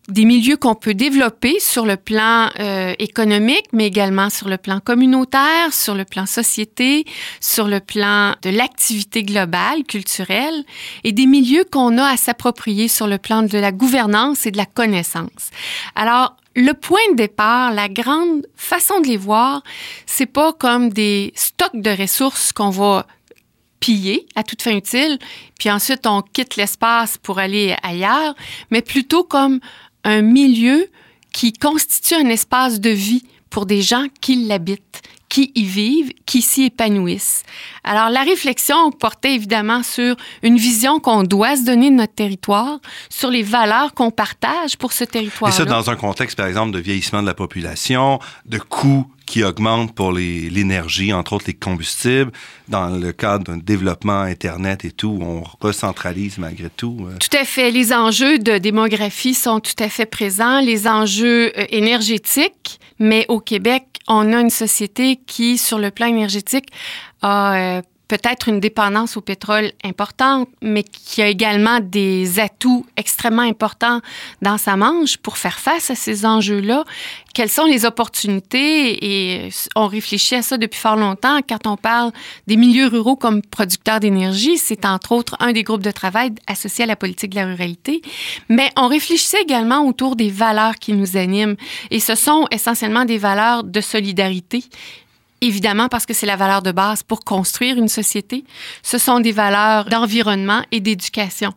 des 0.08 0.24
milieux 0.24 0.56
qu'on 0.56 0.74
peut 0.74 0.94
développer 0.94 1.58
sur 1.60 1.86
le 1.86 1.96
plan 1.96 2.50
euh, 2.60 2.94
économique, 2.98 3.66
mais 3.72 3.86
également 3.86 4.28
sur 4.28 4.48
le 4.48 4.58
plan 4.58 4.80
communautaire, 4.80 5.72
sur 5.72 5.94
le 5.94 6.04
plan 6.04 6.26
société, 6.26 7.06
sur 7.40 7.66
le 7.68 7.80
plan 7.80 8.34
de 8.42 8.50
l'activité 8.50 9.22
globale, 9.22 9.84
culturelle, 9.84 10.64
et 11.04 11.12
des 11.12 11.26
milieux 11.26 11.64
qu'on 11.64 11.96
a 11.96 12.06
à 12.06 12.16
s'approprier 12.16 12.88
sur 12.88 13.06
le 13.06 13.18
plan 13.18 13.42
de 13.42 13.58
la 13.58 13.72
gouvernance 13.72 14.46
et 14.46 14.50
de 14.50 14.58
la 14.58 14.66
connaissance. 14.66 15.50
Alors, 15.94 16.36
le 16.54 16.72
point 16.72 17.00
de 17.12 17.16
départ, 17.16 17.72
la 17.72 17.88
grande 17.88 18.46
façon 18.54 19.00
de 19.00 19.06
les 19.06 19.16
voir, 19.16 19.62
c'est 20.06 20.26
pas 20.26 20.52
comme 20.52 20.90
des 20.90 21.32
stocks 21.34 21.74
de 21.74 21.90
ressources 21.90 22.52
qu'on 22.52 22.70
va 22.70 23.06
piller 23.80 24.26
à 24.34 24.42
toute 24.42 24.62
fin 24.62 24.74
utile, 24.74 25.18
puis 25.58 25.70
ensuite 25.70 26.06
on 26.06 26.22
quitte 26.22 26.56
l'espace 26.56 27.18
pour 27.18 27.38
aller 27.38 27.76
ailleurs, 27.82 28.34
mais 28.70 28.80
plutôt 28.80 29.24
comme 29.24 29.60
un 30.04 30.22
milieu 30.22 30.88
qui 31.32 31.52
constitue 31.52 32.14
un 32.14 32.28
espace 32.28 32.80
de 32.80 32.90
vie 32.90 33.24
pour 33.50 33.66
des 33.66 33.82
gens 33.82 34.06
qui 34.20 34.46
l'habitent, 34.46 35.02
qui 35.28 35.50
y 35.54 35.64
vivent, 35.64 36.12
qui 36.26 36.42
s'y 36.42 36.64
épanouissent. 36.64 37.42
Alors 37.82 38.08
la 38.08 38.22
réflexion 38.22 38.92
portait 38.92 39.34
évidemment 39.34 39.82
sur 39.82 40.16
une 40.42 40.56
vision 40.56 41.00
qu'on 41.00 41.24
doit 41.24 41.56
se 41.56 41.64
donner 41.64 41.90
de 41.90 41.96
notre 41.96 42.14
territoire, 42.14 42.78
sur 43.08 43.30
les 43.30 43.42
valeurs 43.42 43.94
qu'on 43.94 44.10
partage 44.10 44.76
pour 44.76 44.92
ce 44.92 45.04
territoire. 45.04 45.50
Et 45.50 45.52
ça 45.52 45.64
dans 45.64 45.90
un 45.90 45.96
contexte, 45.96 46.36
par 46.36 46.46
exemple, 46.46 46.72
de 46.72 46.78
vieillissement 46.78 47.22
de 47.22 47.26
la 47.26 47.34
population, 47.34 48.20
de 48.46 48.58
coûts 48.58 49.06
qui 49.26 49.42
augmentent 49.42 49.94
pour 49.94 50.12
l'énergie, 50.12 51.12
entre 51.12 51.34
autres 51.34 51.46
les 51.46 51.54
combustibles, 51.54 52.32
dans 52.68 52.88
le 52.88 53.12
cadre 53.12 53.44
d'un 53.44 53.56
développement 53.56 54.20
Internet 54.20 54.84
et 54.84 54.90
tout, 54.90 55.18
on 55.20 55.42
recentralise 55.60 56.38
malgré 56.38 56.70
tout. 56.70 57.06
Euh. 57.08 57.16
Tout 57.18 57.36
à 57.36 57.44
fait. 57.44 57.70
Les 57.70 57.92
enjeux 57.92 58.38
de 58.38 58.58
démographie 58.58 59.34
sont 59.34 59.60
tout 59.60 59.76
à 59.78 59.88
fait 59.88 60.06
présents, 60.06 60.60
les 60.60 60.86
enjeux 60.86 61.52
euh, 61.58 61.66
énergétiques, 61.70 62.80
mais 62.98 63.26
au 63.28 63.40
Québec, 63.40 63.84
on 64.08 64.32
a 64.32 64.40
une 64.40 64.50
société 64.50 65.16
qui, 65.26 65.58
sur 65.58 65.78
le 65.78 65.90
plan 65.90 66.06
énergétique, 66.06 66.68
a 67.22 67.78
euh, 67.78 67.82
peut-être 68.08 68.48
une 68.48 68.60
dépendance 68.60 69.16
au 69.16 69.20
pétrole 69.20 69.72
importante, 69.82 70.48
mais 70.62 70.82
qui 70.82 71.22
a 71.22 71.28
également 71.28 71.80
des 71.80 72.38
atouts 72.38 72.86
extrêmement 72.96 73.42
importants 73.42 74.00
dans 74.42 74.58
sa 74.58 74.76
manche 74.76 75.16
pour 75.16 75.38
faire 75.38 75.58
face 75.58 75.90
à 75.90 75.94
ces 75.94 76.26
enjeux-là. 76.26 76.84
Quelles 77.32 77.50
sont 77.50 77.64
les 77.64 77.84
opportunités? 77.84 79.04
Et 79.04 79.48
on 79.74 79.86
réfléchit 79.86 80.36
à 80.36 80.42
ça 80.42 80.56
depuis 80.56 80.78
fort 80.78 80.96
longtemps. 80.96 81.40
Quand 81.48 81.66
on 81.66 81.76
parle 81.76 82.12
des 82.46 82.56
milieux 82.56 82.86
ruraux 82.86 83.16
comme 83.16 83.42
producteurs 83.42 84.00
d'énergie, 84.00 84.58
c'est 84.58 84.84
entre 84.84 85.12
autres 85.12 85.36
un 85.40 85.52
des 85.52 85.62
groupes 85.62 85.82
de 85.82 85.90
travail 85.90 86.32
associés 86.46 86.84
à 86.84 86.86
la 86.86 86.96
politique 86.96 87.30
de 87.30 87.36
la 87.36 87.46
ruralité. 87.46 88.02
Mais 88.48 88.70
on 88.76 88.86
réfléchissait 88.86 89.42
également 89.42 89.86
autour 89.86 90.14
des 90.14 90.30
valeurs 90.30 90.76
qui 90.76 90.92
nous 90.92 91.16
animent. 91.16 91.56
Et 91.90 92.00
ce 92.00 92.14
sont 92.14 92.46
essentiellement 92.50 93.04
des 93.04 93.18
valeurs 93.18 93.64
de 93.64 93.80
solidarité 93.80 94.64
évidemment 95.44 95.88
parce 95.88 96.06
que 96.06 96.14
c'est 96.14 96.26
la 96.26 96.36
valeur 96.36 96.62
de 96.62 96.72
base 96.72 97.02
pour 97.02 97.20
construire 97.20 97.76
une 97.76 97.88
société. 97.88 98.44
Ce 98.82 98.98
sont 98.98 99.20
des 99.20 99.32
valeurs 99.32 99.84
d'environnement 99.84 100.62
et 100.72 100.80
d'éducation. 100.80 101.52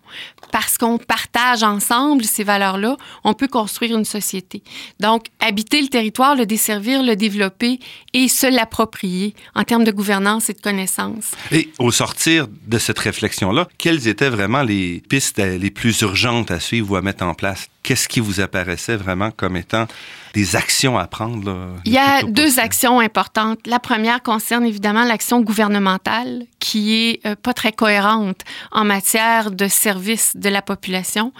Parce 0.51 0.77
qu'on 0.77 0.97
partage 0.97 1.63
ensemble 1.63 2.23
ces 2.23 2.43
valeurs-là, 2.43 2.97
on 3.23 3.33
peut 3.33 3.47
construire 3.47 3.97
une 3.97 4.05
société. 4.05 4.63
Donc, 4.99 5.27
habiter 5.39 5.81
le 5.81 5.87
territoire, 5.87 6.35
le 6.35 6.45
desservir, 6.45 7.03
le 7.03 7.15
développer 7.15 7.79
et 8.13 8.27
se 8.27 8.47
l'approprier 8.47 9.35
en 9.55 9.63
termes 9.63 9.83
de 9.83 9.91
gouvernance 9.91 10.49
et 10.49 10.53
de 10.53 10.61
connaissance. 10.61 11.31
Et 11.51 11.69
au 11.79 11.91
sortir 11.91 12.47
de 12.67 12.77
cette 12.77 12.99
réflexion-là, 12.99 13.67
quelles 13.77 14.07
étaient 14.07 14.29
vraiment 14.29 14.63
les 14.63 15.01
pistes 15.09 15.37
les 15.37 15.71
plus 15.71 16.01
urgentes 16.01 16.51
à 16.51 16.59
suivre 16.59 16.91
ou 16.91 16.95
à 16.95 17.01
mettre 17.01 17.23
en 17.23 17.33
place? 17.33 17.67
Qu'est-ce 17.83 18.07
qui 18.09 18.19
vous 18.19 18.41
apparaissait 18.41 18.97
vraiment 18.97 19.31
comme 19.31 19.55
étant 19.55 19.87
des 20.33 20.55
actions 20.55 20.97
à 20.97 21.07
prendre? 21.07 21.73
Il 21.85 21.93
y 21.93 21.97
a 21.97 22.23
deux 22.23 22.59
actions 22.59 22.99
importantes. 22.99 23.59
La 23.65 23.79
première 23.79 24.21
concerne 24.21 24.65
évidemment 24.65 25.05
l'action 25.05 25.39
gouvernementale 25.39 26.45
qui 26.59 26.93
est 26.93 27.25
euh, 27.25 27.35
pas 27.41 27.53
très 27.53 27.71
cohérente 27.71 28.41
en 28.71 28.83
matière 28.83 29.51
de 29.51 29.67
service 29.67 30.35
de 30.38 30.50
la 30.50 30.62
population. 30.62 31.34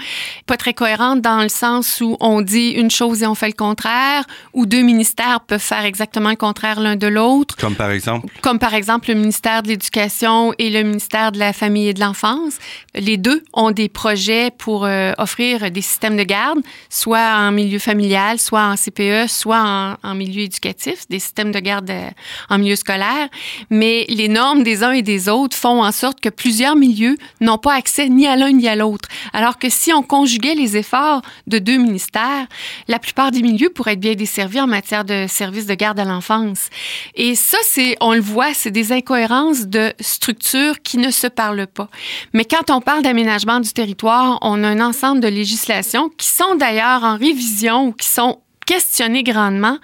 Pas 0.46 0.58
très 0.58 0.74
cohérente 0.74 1.22
dans 1.22 1.42
le 1.42 1.50
sens 1.50 2.01
où 2.01 2.18
on 2.20 2.42
dit 2.42 2.72
une 2.72 2.92
chose 2.92 3.24
et 3.24 3.27
on 3.27 3.36
fait 3.36 3.48
le 3.48 3.54
contraire, 3.54 4.24
ou 4.54 4.66
deux 4.66 4.82
ministères 4.82 5.42
peuvent 5.42 5.60
faire 5.60 5.86
exactement 5.86 6.30
le 6.30 6.36
contraire 6.36 6.80
l'un 6.80 6.96
de 6.96 7.08
l'autre. 7.08 7.56
Comme 7.58 7.75
par 7.75 7.92
exemple? 7.92 8.27
Comme 8.42 8.60
par 8.60 8.74
exemple 8.74 9.10
le 9.10 9.16
ministère 9.16 9.63
de 9.63 9.70
l'Éducation 9.70 10.54
et 10.58 10.70
le 10.70 10.84
ministère 10.84 11.32
de 11.32 11.39
la 11.39 11.54
Famille 11.54 11.89
et 11.89 11.94
de 11.94 12.00
l'Enfance. 12.00 12.58
Les 12.96 13.18
deux 13.18 13.44
ont 13.54 13.72
des 13.72 13.89
projets 13.89 14.51
pour 14.58 14.86
euh, 14.86 15.12
offrir 15.18 15.72
des 15.72 15.82
systèmes 15.82 16.18
de 16.18 16.24
garde 16.24 16.60
soit 16.89 17.36
en 17.38 17.51
milieu 17.51 17.80
familial, 17.80 18.39
soit 18.39 18.63
en 18.63 18.75
CPE, 18.75 19.27
soit 19.27 19.98
en, 20.04 20.16
milieu 20.16 20.42
éducatif, 20.42 21.08
des 21.10 21.20
systèmes 21.20 21.51
de 21.51 21.60
garde 21.60 21.89
euh, 21.89 22.10
en 22.50 22.58
milieu 22.58 22.75
scolaire. 22.75 23.30
Mais 23.70 24.06
les 24.10 24.27
normes 24.27 24.63
des 24.63 24.84
uns 24.84 24.92
et 24.92 25.01
des 25.01 25.30
autres 25.30 25.56
font 25.56 25.84
en 25.84 25.92
sorte 25.92 26.20
que 26.20 26.30
plusieurs 26.30 26.75
milieux 26.75 27.18
n'ont 27.42 27.58
pas 27.58 27.74
accès 27.74 28.10
ni 28.10 28.27
à 28.27 28.36
l'un 28.36 28.51
ni 28.51 28.68
à 28.68 28.75
l'autre. 28.75 28.87
Alors 29.34 29.60
que 29.60 29.70
si 29.70 29.94
on 29.94 30.03
conjuguait 30.03 30.56
les 30.56 30.77
efforts 30.77 31.22
de 31.48 31.60
deux 31.60 31.77
ministères, 31.77 32.48
la 32.88 33.00
plupart 33.00 33.32
des 33.32 33.41
milieux 33.41 33.70
pourraient 33.70 33.94
être 33.94 34.00
bien 34.00 34.15
desservis 34.15 34.62
en 34.62 34.67
matière 34.67 35.06
de 35.06 35.25
services 35.27 35.65
de 35.65 35.74
garde 35.74 36.00
à 36.00 36.06
l'enfance. 36.06 36.70
Et 37.15 37.36
ça, 37.36 37.58
c'est, 37.63 37.98
on 38.01 38.13
le 38.13 38.22
voit, 38.22 38.53
c'est 38.53 38.72
des 38.72 38.91
incohérences 38.91 39.67
de 39.67 39.94
structures 40.00 40.82
qui 40.82 40.98
ne 40.98 41.12
se 41.12 41.27
parlent 41.27 41.67
pas. 41.67 41.89
Mais 42.34 42.46
quand 42.46 42.70
on 42.70 42.82
parle 42.82 43.03
d'aménagement 43.03 43.60
du 43.60 43.72
territoire, 43.72 44.39
on 44.41 44.63
a 44.63 44.67
un 44.67 44.82
ensemble 44.82 45.22
de 45.22 45.27
législations 45.27 46.10
qui 46.10 46.27
sont 46.27 46.56
d'ailleurs 46.56 47.03
en 47.03 47.17
révision 47.17 47.88
ou 47.88 47.91
qui 47.91 48.08
sont 48.08 48.39
questionnés 48.67 49.24
grandement 49.24 49.79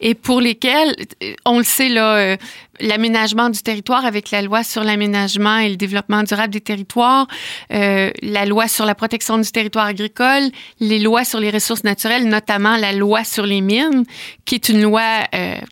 et 0.00 0.14
pour 0.14 0.40
lesquels, 0.40 0.94
euh, 1.22 1.34
on 1.44 1.58
le 1.58 1.64
sait, 1.64 1.88
là, 1.88 2.14
euh, 2.14 2.36
l'aménagement 2.80 3.50
du 3.50 3.60
territoire 3.60 4.06
avec 4.06 4.30
la 4.30 4.40
loi 4.40 4.62
sur 4.62 4.84
l'aménagement 4.84 5.58
et 5.58 5.68
le 5.68 5.76
développement 5.76 6.22
durable 6.22 6.52
des 6.52 6.60
territoires, 6.60 7.26
euh, 7.72 8.12
la 8.22 8.46
loi 8.46 8.68
sur 8.68 8.86
la 8.86 8.94
protection 8.94 9.36
du 9.38 9.50
territoire 9.50 9.86
agricole, 9.86 10.44
les 10.78 11.00
lois 11.00 11.24
sur 11.24 11.40
les 11.40 11.50
ressources 11.50 11.82
naturelles, 11.82 12.28
notamment 12.28 12.76
la 12.76 12.92
loi 12.92 13.24
sur 13.24 13.44
les 13.44 13.60
mines, 13.60 14.04
qui 14.44 14.54
est 14.54 14.68
une 14.68 14.82
loi 14.82 15.02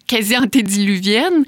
quasi 0.08 0.36
antédiluvienne. 0.36 1.44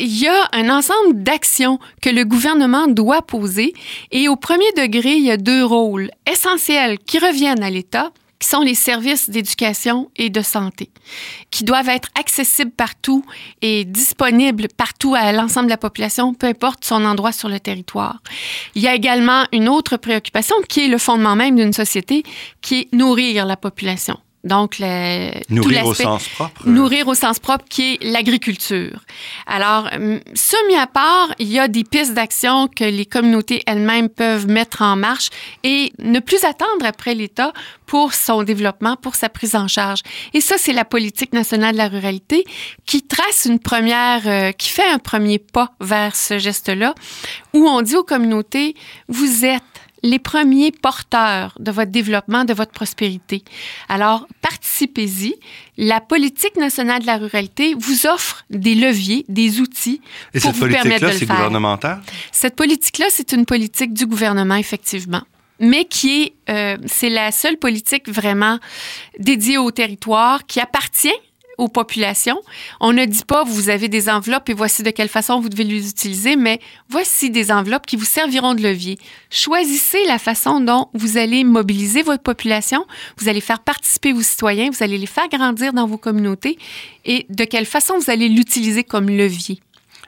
Il 0.00 0.18
y 0.18 0.26
a 0.26 0.48
un 0.52 0.68
ensemble 0.68 1.22
d'actions 1.22 1.78
que 2.02 2.10
le 2.10 2.24
gouvernement 2.24 2.88
doit 2.88 3.22
poser 3.22 3.72
et 4.10 4.28
au 4.28 4.34
premier 4.34 4.72
degré, 4.76 5.12
il 5.12 5.24
y 5.24 5.30
a 5.30 5.36
deux 5.36 5.64
rôles 5.64 6.10
essentiels 6.28 6.98
qui 6.98 7.20
reviennent 7.20 7.62
à 7.62 7.70
l'État 7.70 8.10
qui 8.40 8.48
sont 8.48 8.62
les 8.62 8.74
services 8.74 9.30
d'éducation 9.30 10.10
et 10.16 10.30
de 10.30 10.40
santé, 10.40 10.90
qui 11.50 11.62
doivent 11.62 11.90
être 11.90 12.08
accessibles 12.18 12.72
partout 12.72 13.24
et 13.62 13.84
disponibles 13.84 14.66
partout 14.76 15.14
à 15.14 15.30
l'ensemble 15.30 15.66
de 15.66 15.70
la 15.70 15.76
population, 15.76 16.34
peu 16.34 16.46
importe 16.48 16.84
son 16.84 17.04
endroit 17.04 17.32
sur 17.32 17.48
le 17.48 17.60
territoire. 17.60 18.20
Il 18.74 18.82
y 18.82 18.88
a 18.88 18.94
également 18.94 19.44
une 19.52 19.68
autre 19.68 19.98
préoccupation 19.98 20.56
qui 20.68 20.86
est 20.86 20.88
le 20.88 20.98
fondement 20.98 21.36
même 21.36 21.54
d'une 21.54 21.74
société, 21.74 22.24
qui 22.62 22.80
est 22.80 22.92
nourrir 22.92 23.44
la 23.44 23.56
population. 23.56 24.18
Donc, 24.42 24.76
le, 24.78 25.32
nourrir 25.52 25.86
au 25.86 25.94
sens 25.94 26.26
propre. 26.28 26.66
Nourrir 26.66 27.08
au 27.08 27.14
sens 27.14 27.38
propre, 27.38 27.64
qui 27.68 27.94
est 27.94 28.04
l'agriculture. 28.04 29.00
Alors, 29.46 29.90
ce 30.34 30.68
mis 30.68 30.76
à 30.76 30.86
part, 30.86 31.34
il 31.38 31.48
y 31.48 31.58
a 31.58 31.68
des 31.68 31.84
pistes 31.84 32.14
d'action 32.14 32.66
que 32.68 32.84
les 32.84 33.04
communautés 33.04 33.62
elles-mêmes 33.66 34.08
peuvent 34.08 34.46
mettre 34.46 34.80
en 34.80 34.96
marche 34.96 35.28
et 35.62 35.92
ne 35.98 36.20
plus 36.20 36.44
attendre 36.44 36.84
après 36.84 37.14
l'État 37.14 37.52
pour 37.84 38.14
son 38.14 38.42
développement, 38.42 38.96
pour 38.96 39.14
sa 39.14 39.28
prise 39.28 39.56
en 39.56 39.68
charge. 39.68 40.00
Et 40.32 40.40
ça, 40.40 40.54
c'est 40.58 40.72
la 40.72 40.84
politique 40.84 41.32
nationale 41.32 41.72
de 41.72 41.78
la 41.78 41.88
ruralité 41.88 42.44
qui 42.86 43.02
trace 43.02 43.46
une 43.46 43.58
première, 43.58 44.26
euh, 44.26 44.52
qui 44.52 44.70
fait 44.70 44.88
un 44.88 44.98
premier 44.98 45.38
pas 45.38 45.72
vers 45.80 46.16
ce 46.16 46.38
geste-là, 46.38 46.94
où 47.52 47.68
on 47.68 47.82
dit 47.82 47.96
aux 47.96 48.04
communautés, 48.04 48.74
vous 49.08 49.44
êtes 49.44 49.62
les 50.02 50.18
premiers 50.18 50.72
porteurs 50.72 51.56
de 51.58 51.70
votre 51.70 51.90
développement, 51.90 52.44
de 52.44 52.54
votre 52.54 52.72
prospérité. 52.72 53.42
Alors, 53.88 54.26
participez-y. 54.42 55.34
La 55.76 56.00
politique 56.00 56.56
nationale 56.56 57.02
de 57.02 57.06
la 57.06 57.16
ruralité 57.16 57.74
vous 57.78 58.06
offre 58.06 58.44
des 58.50 58.74
leviers, 58.74 59.24
des 59.28 59.60
outils 59.60 60.00
Et 60.34 60.40
pour 60.40 60.52
cette 60.52 60.60
vous 60.60 60.68
permettre 60.68 61.02
de 61.02 61.06
le 61.06 61.12
c'est 61.12 61.26
faire. 61.26 61.36
gouvernemental? 61.36 62.02
Cette 62.32 62.56
politique-là, 62.56 63.06
c'est 63.10 63.32
une 63.32 63.46
politique 63.46 63.92
du 63.92 64.06
gouvernement, 64.06 64.56
effectivement 64.56 65.22
mais 65.62 65.84
qui 65.84 66.22
est, 66.22 66.32
euh, 66.48 66.78
c'est 66.86 67.10
la 67.10 67.30
seule 67.30 67.58
politique 67.58 68.08
vraiment 68.08 68.58
dédiée 69.18 69.58
au 69.58 69.70
territoire, 69.70 70.46
qui 70.46 70.58
appartient 70.58 71.12
aux 71.60 71.68
populations. 71.68 72.40
On 72.80 72.92
ne 72.92 73.04
dit 73.04 73.24
pas 73.24 73.44
vous 73.44 73.68
avez 73.68 73.88
des 73.88 74.08
enveloppes 74.08 74.48
et 74.48 74.54
voici 74.54 74.82
de 74.82 74.90
quelle 74.90 75.08
façon 75.08 75.40
vous 75.40 75.48
devez 75.48 75.64
les 75.64 75.88
utiliser, 75.88 76.36
mais 76.36 76.58
voici 76.88 77.30
des 77.30 77.52
enveloppes 77.52 77.86
qui 77.86 77.96
vous 77.96 78.04
serviront 78.04 78.54
de 78.54 78.62
levier. 78.62 78.98
Choisissez 79.30 80.04
la 80.06 80.18
façon 80.18 80.60
dont 80.60 80.88
vous 80.94 81.18
allez 81.18 81.44
mobiliser 81.44 82.02
votre 82.02 82.22
population, 82.22 82.86
vous 83.18 83.28
allez 83.28 83.40
faire 83.40 83.60
participer 83.60 84.12
vos 84.12 84.22
citoyens, 84.22 84.70
vous 84.70 84.82
allez 84.82 84.98
les 84.98 85.06
faire 85.06 85.28
grandir 85.28 85.72
dans 85.72 85.86
vos 85.86 85.98
communautés 85.98 86.58
et 87.04 87.26
de 87.28 87.44
quelle 87.44 87.66
façon 87.66 87.98
vous 87.98 88.10
allez 88.10 88.28
l'utiliser 88.28 88.82
comme 88.82 89.08
levier? 89.08 89.60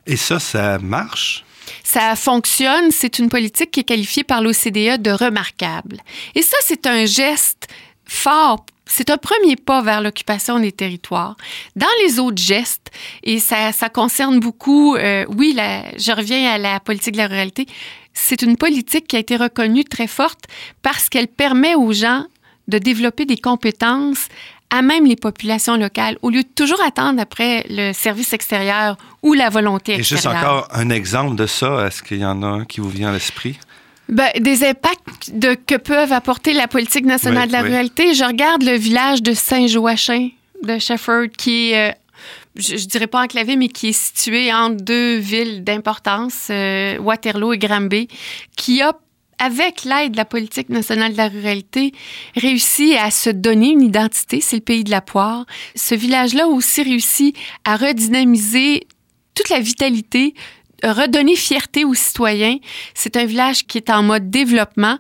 Et 0.07 0.17
ça, 0.17 0.41
ça 0.41 0.79
marche? 0.79 1.45
Ça 1.85 2.17
fonctionne, 2.17 2.91
c'est 2.91 3.19
une 3.19 3.29
politique 3.29 3.71
qui 3.71 3.81
est 3.81 3.85
qualifiée 3.85 4.25
par 4.25 4.41
l'OCDE 4.41 5.01
de 5.01 5.11
remarquable. 5.11 6.01
Et 6.35 6.43
ça, 6.43 6.57
c'est 6.63 6.87
un 6.87 7.05
geste 7.05 7.69
fort 8.05 8.65
c'est 8.95 9.09
un 9.09 9.17
premier 9.17 9.57
pas 9.57 9.81
vers 9.81 10.03
l'occupation 10.03 10.61
des 10.61 10.71
territoires. 10.71 11.37
Dans 11.77 11.87
les 12.05 12.19
autres 12.19 12.43
gestes, 12.43 12.91
et 13.23 13.39
ça, 13.39 13.73
ça 13.73 13.89
concerne 13.89 14.39
beaucoup, 14.39 14.97
euh, 14.97 15.25
oui, 15.31 15.55
la, 15.57 15.97
je 15.97 16.13
reviens 16.13 16.53
à 16.53 16.59
la 16.59 16.79
politique 16.79 17.13
de 17.13 17.19
la 17.19 17.27
ruralité, 17.27 17.67
c'est 18.13 18.43
une 18.43 18.59
politique 18.59 19.09
qui 19.09 19.17
a 19.17 19.19
été 19.19 19.37
reconnue 19.37 19.85
très 19.85 20.07
forte 20.07 20.45
parce 20.83 21.09
qu'elle 21.09 21.29
permet 21.29 21.75
aux 21.75 21.93
gens 21.93 22.27
de 22.69 22.77
développer 22.77 23.25
des 23.25 23.39
compétences 23.39 24.29
à 24.69 24.83
même 24.83 25.07
les 25.07 25.17
populations 25.17 25.77
locales, 25.77 26.19
au 26.21 26.29
lieu 26.29 26.43
de 26.43 26.49
toujours 26.55 26.83
attendre 26.83 27.21
après 27.21 27.65
le 27.71 27.93
service 27.95 28.35
extérieur 28.35 28.97
ou 29.23 29.33
la 29.33 29.49
volonté 29.49 29.95
extérieure. 29.95 30.01
Et 30.01 30.35
juste 30.35 30.45
encore 30.45 30.69
un 30.71 30.91
exemple 30.91 31.37
de 31.37 31.47
ça, 31.47 31.87
est-ce 31.87 32.03
qu'il 32.03 32.19
y 32.19 32.27
en 32.27 32.43
a 32.43 32.47
un 32.47 32.65
qui 32.67 32.81
vous 32.81 32.91
vient 32.91 33.09
à 33.09 33.13
l'esprit? 33.13 33.59
Ben, 34.09 34.31
des 34.41 34.65
impacts 34.65 35.31
de, 35.33 35.55
que 35.55 35.77
peuvent 35.77 36.13
apporter 36.13 36.53
la 36.53 36.69
politique 36.69 37.07
nationale 37.07 37.49
de 37.49 37.53
la 37.53 37.63
ruralité. 37.63 38.15
Je 38.15 38.25
regarde 38.25 38.63
le 38.63 38.77
village 38.77 39.23
de 39.23 39.33
Saint-Joachim 39.33 40.31
de 40.65 40.79
Shefford, 40.79 41.29
qui 41.37 41.71
est, 41.71 41.91
euh, 41.91 41.95
je, 42.57 42.77
je, 42.77 42.87
dirais 42.87 43.07
pas 43.07 43.23
enclavé, 43.23 43.57
mais 43.57 43.69
qui 43.69 43.89
est 43.89 43.93
situé 43.93 44.53
entre 44.53 44.83
deux 44.83 45.17
villes 45.17 45.65
d'importance, 45.65 46.49
euh, 46.51 46.99
Waterloo 46.99 47.55
et 47.55 47.59
Granby, 47.59 48.09
qui 48.57 48.83
a 48.83 48.93
avec 49.39 49.83
l'aide 49.83 50.13
de 50.13 50.17
la 50.17 50.25
politique 50.25 50.69
nationale 50.69 51.13
de 51.13 51.17
la 51.17 51.27
ruralité, 51.27 51.93
réussi 52.37 52.97
à 52.97 53.11
se 53.11 53.29
donner 53.29 53.71
une 53.71 53.83
identité, 53.83 54.41
c'est 54.41 54.57
le 54.57 54.63
pays 54.63 54.85
de 54.85 54.91
la 54.91 55.01
poire. 55.01 55.47
Ce 55.75 55.97
village-là 55.97 56.45
a 56.45 56.47
aussi 56.47 56.83
réussi 56.83 57.35
à 57.65 57.77
redynamiser 57.77 58.87
toute 59.35 59.49
la 59.49 59.59
vitalité 59.59 60.35
redonner 60.83 61.37
fierté 61.37 61.85
aux 61.85 61.95
citoyens. 61.95 62.59
C'est 62.95 63.17
un 63.17 63.25
village 63.25 63.67
qui 63.67 63.79
est 63.79 63.91
en 63.91 64.03
mode 64.03 64.31
développement 64.31 64.99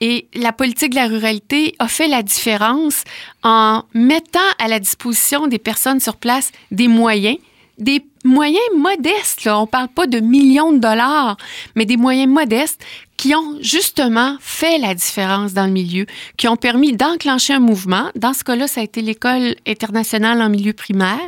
et 0.00 0.28
la 0.34 0.52
politique 0.52 0.90
de 0.90 0.96
la 0.96 1.06
ruralité 1.06 1.74
a 1.78 1.88
fait 1.88 2.08
la 2.08 2.22
différence 2.22 3.04
en 3.42 3.84
mettant 3.94 4.40
à 4.58 4.68
la 4.68 4.78
disposition 4.78 5.46
des 5.46 5.58
personnes 5.58 6.00
sur 6.00 6.16
place 6.16 6.52
des 6.70 6.88
moyens, 6.88 7.38
des 7.78 8.04
moyens 8.24 8.64
modestes. 8.76 9.46
On 9.46 9.66
parle 9.66 9.88
pas 9.88 10.06
de 10.06 10.20
millions 10.20 10.72
de 10.72 10.78
dollars, 10.78 11.36
mais 11.74 11.86
des 11.86 11.96
moyens 11.96 12.32
modestes 12.32 12.80
qui 13.16 13.34
ont 13.34 13.58
justement 13.60 14.36
fait 14.40 14.78
la 14.78 14.94
différence 14.94 15.52
dans 15.52 15.66
le 15.66 15.72
milieu, 15.72 16.06
qui 16.36 16.48
ont 16.48 16.56
permis 16.56 16.92
d'enclencher 16.92 17.54
un 17.54 17.60
mouvement. 17.60 18.10
Dans 18.16 18.32
ce 18.32 18.44
cas-là, 18.44 18.66
ça 18.66 18.80
a 18.80 18.84
été 18.84 19.02
l'école 19.02 19.54
internationale 19.66 20.42
en 20.42 20.48
milieu 20.48 20.72
primaire, 20.72 21.18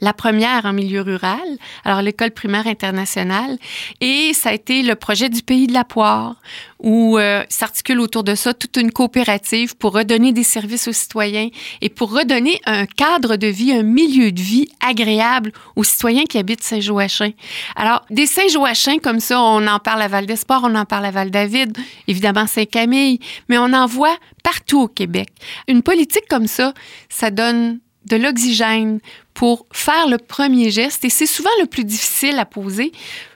la 0.00 0.12
première 0.12 0.64
en 0.64 0.72
milieu 0.72 1.02
rural, 1.02 1.40
alors 1.84 2.02
l'école 2.02 2.30
primaire 2.30 2.66
internationale, 2.66 3.58
et 4.00 4.32
ça 4.34 4.50
a 4.50 4.52
été 4.52 4.82
le 4.82 4.94
projet 4.94 5.28
du 5.28 5.42
pays 5.42 5.66
de 5.66 5.72
la 5.72 5.84
poire, 5.84 6.36
où 6.82 7.18
euh, 7.18 7.44
s'articule 7.48 8.00
autour 8.00 8.24
de 8.24 8.34
ça 8.34 8.54
toute 8.54 8.76
une 8.76 8.90
coopérative 8.90 9.76
pour 9.76 9.92
redonner 9.92 10.32
des 10.32 10.42
services 10.42 10.88
aux 10.88 10.92
citoyens 10.92 11.48
et 11.80 11.88
pour 11.88 12.12
redonner 12.12 12.60
un 12.66 12.86
cadre 12.86 13.36
de 13.36 13.46
vie, 13.46 13.72
un 13.72 13.84
milieu 13.84 14.32
de 14.32 14.40
vie 14.40 14.68
agréable 14.84 15.52
aux 15.76 15.84
citoyens 15.84 16.24
qui 16.24 16.38
habitent 16.38 16.62
Saint-Joachim. 16.62 17.32
Alors, 17.76 18.04
des 18.10 18.26
Saint-Joachim 18.26 18.98
comme 18.98 19.20
ça, 19.20 19.40
on 19.40 19.66
en 19.66 19.78
parle 19.78 20.02
à 20.02 20.08
Val-d'Espoir, 20.08 20.62
on 20.64 20.74
en 20.74 20.84
parle 20.84 21.06
à 21.06 21.10
Val-David, 21.32 21.76
évidemment 22.06 22.46
Saint-Camille, 22.46 23.18
mais 23.48 23.58
on 23.58 23.72
en 23.72 23.86
voit 23.86 24.16
partout 24.42 24.82
au 24.82 24.88
Québec. 24.88 25.28
Une 25.68 25.82
politique 25.82 26.28
comme 26.28 26.46
ça, 26.46 26.72
ça 27.08 27.30
donne 27.30 27.80
de 28.06 28.16
l'oxygène 28.16 29.00
pour 29.34 29.66
faire 29.72 30.08
le 30.08 30.18
premier 30.18 30.70
geste, 30.70 31.04
et 31.04 31.10
c'est 31.10 31.26
souvent 31.26 31.50
le 31.60 31.66
plus 31.66 31.84
difficile 31.84 32.38
à 32.38 32.44
poser. 32.44 32.92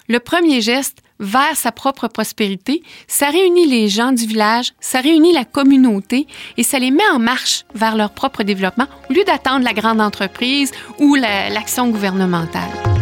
Le 0.08 0.20
premier 0.20 0.60
geste, 0.60 0.98
vers 1.18 1.56
sa 1.56 1.72
propre 1.72 2.08
prospérité, 2.08 2.82
ça 3.06 3.30
réunit 3.30 3.66
les 3.66 3.88
gens 3.88 4.12
du 4.12 4.26
village, 4.26 4.72
ça 4.80 5.00
réunit 5.00 5.32
la 5.32 5.44
communauté 5.44 6.26
et 6.58 6.62
ça 6.62 6.78
les 6.78 6.90
met 6.90 7.08
en 7.10 7.18
marche 7.18 7.64
vers 7.74 7.96
leur 7.96 8.10
propre 8.10 8.42
développement 8.42 8.86
au 9.08 9.14
lieu 9.14 9.24
d'attendre 9.24 9.64
la 9.64 9.72
grande 9.72 10.00
entreprise 10.00 10.72
ou 10.98 11.14
l'action 11.14 11.88
gouvernementale. 11.88 12.95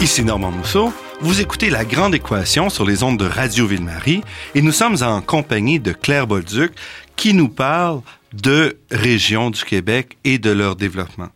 Ici 0.00 0.22
Normand 0.24 0.50
Mousseau. 0.50 0.92
Vous 1.20 1.40
écoutez 1.40 1.70
La 1.70 1.84
Grande 1.84 2.14
Équation 2.14 2.68
sur 2.68 2.84
les 2.84 3.02
ondes 3.02 3.18
de 3.18 3.24
Radio 3.24 3.66
Ville-Marie 3.66 4.22
et 4.54 4.60
nous 4.60 4.70
sommes 4.70 5.02
en 5.02 5.22
compagnie 5.22 5.80
de 5.80 5.92
Claire 5.92 6.26
Bolduc 6.26 6.72
qui 7.16 7.32
nous 7.32 7.48
parle 7.48 8.02
de 8.34 8.78
régions 8.90 9.50
du 9.50 9.64
Québec 9.64 10.18
et 10.24 10.38
de 10.38 10.50
leur 10.50 10.76
développement. 10.76 11.30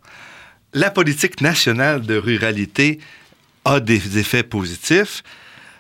La 0.74 0.90
politique 0.90 1.40
nationale 1.40 2.02
de 2.02 2.16
ruralité 2.16 3.00
a 3.64 3.80
des 3.80 4.18
effets 4.18 4.42
positifs, 4.42 5.22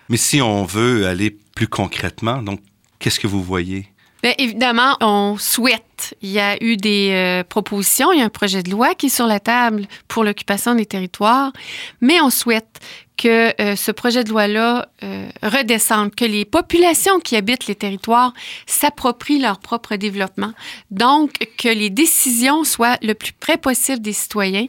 mais 0.08 0.16
si 0.16 0.40
on 0.40 0.64
veut 0.64 1.06
aller 1.06 1.36
plus 1.54 1.68
concrètement, 1.68 2.42
donc 2.42 2.60
qu'est-ce 2.98 3.20
que 3.20 3.26
vous 3.26 3.42
voyez? 3.42 3.86
Bien, 4.22 4.34
évidemment, 4.38 4.96
on 5.00 5.36
souhaite. 5.38 6.14
Il 6.20 6.30
y 6.30 6.40
a 6.40 6.62
eu 6.62 6.76
des 6.76 7.10
euh, 7.12 7.44
propositions, 7.44 8.12
il 8.12 8.18
y 8.18 8.22
a 8.22 8.24
un 8.24 8.30
projet 8.30 8.62
de 8.62 8.70
loi 8.70 8.94
qui 8.94 9.06
est 9.06 9.10
sur 9.10 9.26
la 9.26 9.40
table 9.40 9.86
pour 10.08 10.24
l'occupation 10.24 10.74
des 10.74 10.86
territoires, 10.86 11.52
mais 12.00 12.20
on 12.20 12.30
souhaite 12.30 12.80
que 13.16 13.52
euh, 13.60 13.76
ce 13.76 13.92
projet 13.92 14.24
de 14.24 14.30
loi-là 14.30 14.88
euh, 15.02 15.28
redescende, 15.42 16.14
que 16.14 16.24
les 16.24 16.46
populations 16.46 17.20
qui 17.20 17.36
habitent 17.36 17.66
les 17.66 17.74
territoires 17.74 18.32
s'approprient 18.66 19.40
leur 19.40 19.58
propre 19.58 19.96
développement, 19.96 20.52
donc 20.90 21.32
que 21.58 21.68
les 21.68 21.90
décisions 21.90 22.64
soient 22.64 22.96
le 23.02 23.12
plus 23.12 23.32
près 23.32 23.58
possible 23.58 24.00
des 24.00 24.14
citoyens, 24.14 24.66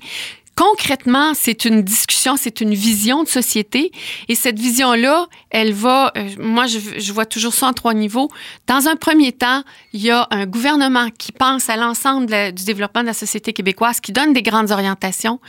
concrètement, 0.56 1.34
c'est 1.34 1.66
une 1.66 1.82
discussion, 1.82 2.36
c'est 2.38 2.62
une 2.62 2.74
vision 2.74 3.24
de 3.24 3.28
société. 3.28 3.92
Et 4.28 4.36
cette 4.36 4.60
vision-là, 4.60 5.28
elle 5.50 5.74
va, 5.74 6.12
euh, 6.18 6.30
moi, 6.40 6.68
je, 6.68 6.80
je, 6.98 7.14
vois 7.14 7.26
toujours 7.26 7.54
ça 7.54 7.68
en 7.68 7.74
trois 7.74 7.94
niveaux. 7.94 8.30
Dans 8.68 8.88
un 8.88 8.96
premier 8.96 9.32
temps, 9.32 9.64
il 9.94 10.02
y 10.02 10.12
a 10.12 10.28
un 10.32 10.46
gouvernement 10.46 11.10
qui 11.18 11.32
pense 11.32 11.70
à 11.70 11.78
l'ensemble 11.78 12.54
du 12.54 12.64
développement 12.64 13.02
de 13.02 13.08
la 13.08 13.14
société 13.14 13.54
québécoise, 13.54 14.00
qui 14.00 14.12
donne 14.12 14.34
des 14.34 14.44
grandes 14.44 14.72
orientations. 14.72 15.40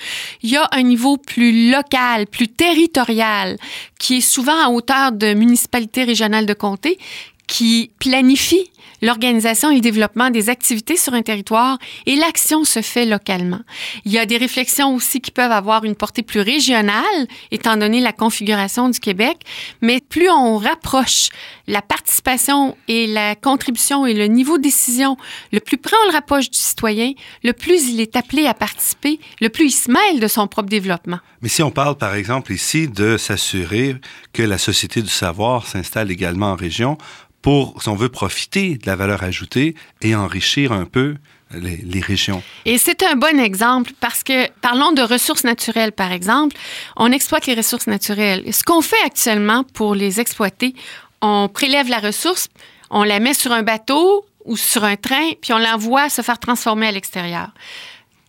Il 0.43 0.51
y 0.51 0.57
a 0.57 0.69
un 0.73 0.83
niveau 0.83 1.17
plus 1.17 1.71
local, 1.71 2.27
plus 2.27 2.49
territorial, 2.49 3.59
qui 3.99 4.19
est 4.19 4.21
souvent 4.21 4.65
à 4.65 4.69
hauteur 4.71 5.13
de 5.13 5.35
municipalités 5.35 6.05
régionales 6.05 6.47
de 6.47 6.55
comté, 6.55 6.99
qui 7.47 7.91
planifie 7.99 8.71
l'organisation 9.03 9.71
et 9.71 9.75
le 9.75 9.81
développement 9.81 10.31
des 10.31 10.49
activités 10.49 10.97
sur 10.97 11.13
un 11.13 11.23
territoire 11.23 11.79
et 12.07 12.17
l'action 12.17 12.65
se 12.65 12.81
fait 12.81 13.05
localement. 13.05 13.61
Il 14.05 14.13
y 14.13 14.19
a 14.19 14.27
des 14.27 14.37
réflexions 14.37 14.95
aussi 14.95 15.21
qui 15.21 15.33
peuvent 15.33 15.53
avoir 15.53 15.85
une 15.85 15.97
portée 15.97 16.23
plus 16.23 16.41
régionale, 16.41 17.27
étant 17.51 17.77
donné 17.77 18.01
la 18.01 18.13
configuration 18.13 18.89
du 18.89 19.01
Québec, 19.01 19.39
mais 19.81 20.01
plus 20.01 20.31
on 20.31 20.57
rapproche 20.57 21.29
la 21.67 21.83
participation 21.83 22.77
et 22.89 23.07
la 23.07 23.35
contribution 23.35 24.07
et 24.07 24.15
le 24.15 24.27
niveau 24.27 24.59
de 24.59 24.63
décision, 24.63 25.17
le 25.53 25.61
plus 25.61 25.79
près 25.79 25.97
on 26.05 26.11
le 26.11 26.13
rapproche 26.13 26.51
du 26.51 26.59
citoyen, 26.59 27.13
le 27.43 27.53
plus 27.53 27.89
il 27.89 28.01
est 28.01 28.17
appelé 28.17 28.47
à 28.47 28.55
participer, 28.55 29.21
le 29.41 29.49
plus 29.49 29.67
il 29.67 29.71
se 29.71 29.91
mêle 29.91 30.21
de 30.21 30.29
son 30.29 30.47
propre 30.47 30.69
développement. 30.69 31.19
Mais 31.41 31.49
si 31.49 31.63
on 31.63 31.71
parle, 31.71 31.97
par 31.97 32.15
exemple, 32.15 32.53
ici 32.53 32.89
de 32.89 33.17
s'assurer 33.17 33.97
que 34.33 34.43
la 34.43 34.59
Société 34.59 35.03
du 35.03 35.09
savoir 35.09 35.67
s'installe 35.67 36.11
également 36.11 36.53
en 36.53 36.57
région, 36.57 36.99
pour, 37.43 37.83
si 37.83 37.89
on 37.89 37.97
veut, 37.97 38.09
profiter 38.09 38.77
de 38.77 38.87
la 38.87 38.97
valeur 38.97 39.25
ajoutée 39.25 39.75
et 40.01 40.15
enrichir 40.15 40.73
un 40.73 40.85
peu 40.85 41.17
les, 41.55 41.77
les, 41.79 42.01
régions. 42.01 42.43
Et 42.65 42.79
c'est 42.79 43.03
un 43.03 43.17
bon 43.17 43.39
exemple 43.39 43.93
parce 44.01 44.23
que, 44.23 44.49
parlons 44.61 44.93
de 44.93 45.03
ressources 45.03 45.45
naturelles, 45.45 45.93
par 45.93 46.13
exemple, 46.13 46.57
on 46.97 47.13
exploite 47.13 47.47
les 47.47 47.55
ressources 47.55 47.89
naturelles. 47.89 48.45
Ce 48.53 48.63
qu'on 48.63 48.81
fait 48.81 49.03
actuellement 49.05 49.65
pour 49.65 49.95
les 49.95 50.21
exploiter, 50.21 50.75
on 51.23 51.49
prélève 51.49 51.89
la 51.89 51.99
ressource, 51.99 52.49
on 52.91 53.05
la 53.05 53.21
met 53.21 53.33
sur 53.33 53.53
un 53.53 53.63
bateau 53.63 54.27
ou 54.45 54.57
sur 54.57 54.85
un 54.85 54.97
train, 54.97 55.31
puis 55.41 55.53
on 55.53 55.59
l'envoie 55.59 56.11
se 56.11 56.21
faire 56.21 56.39
transformer 56.39 56.89
à 56.89 56.93
l'extérieur. 56.93 57.53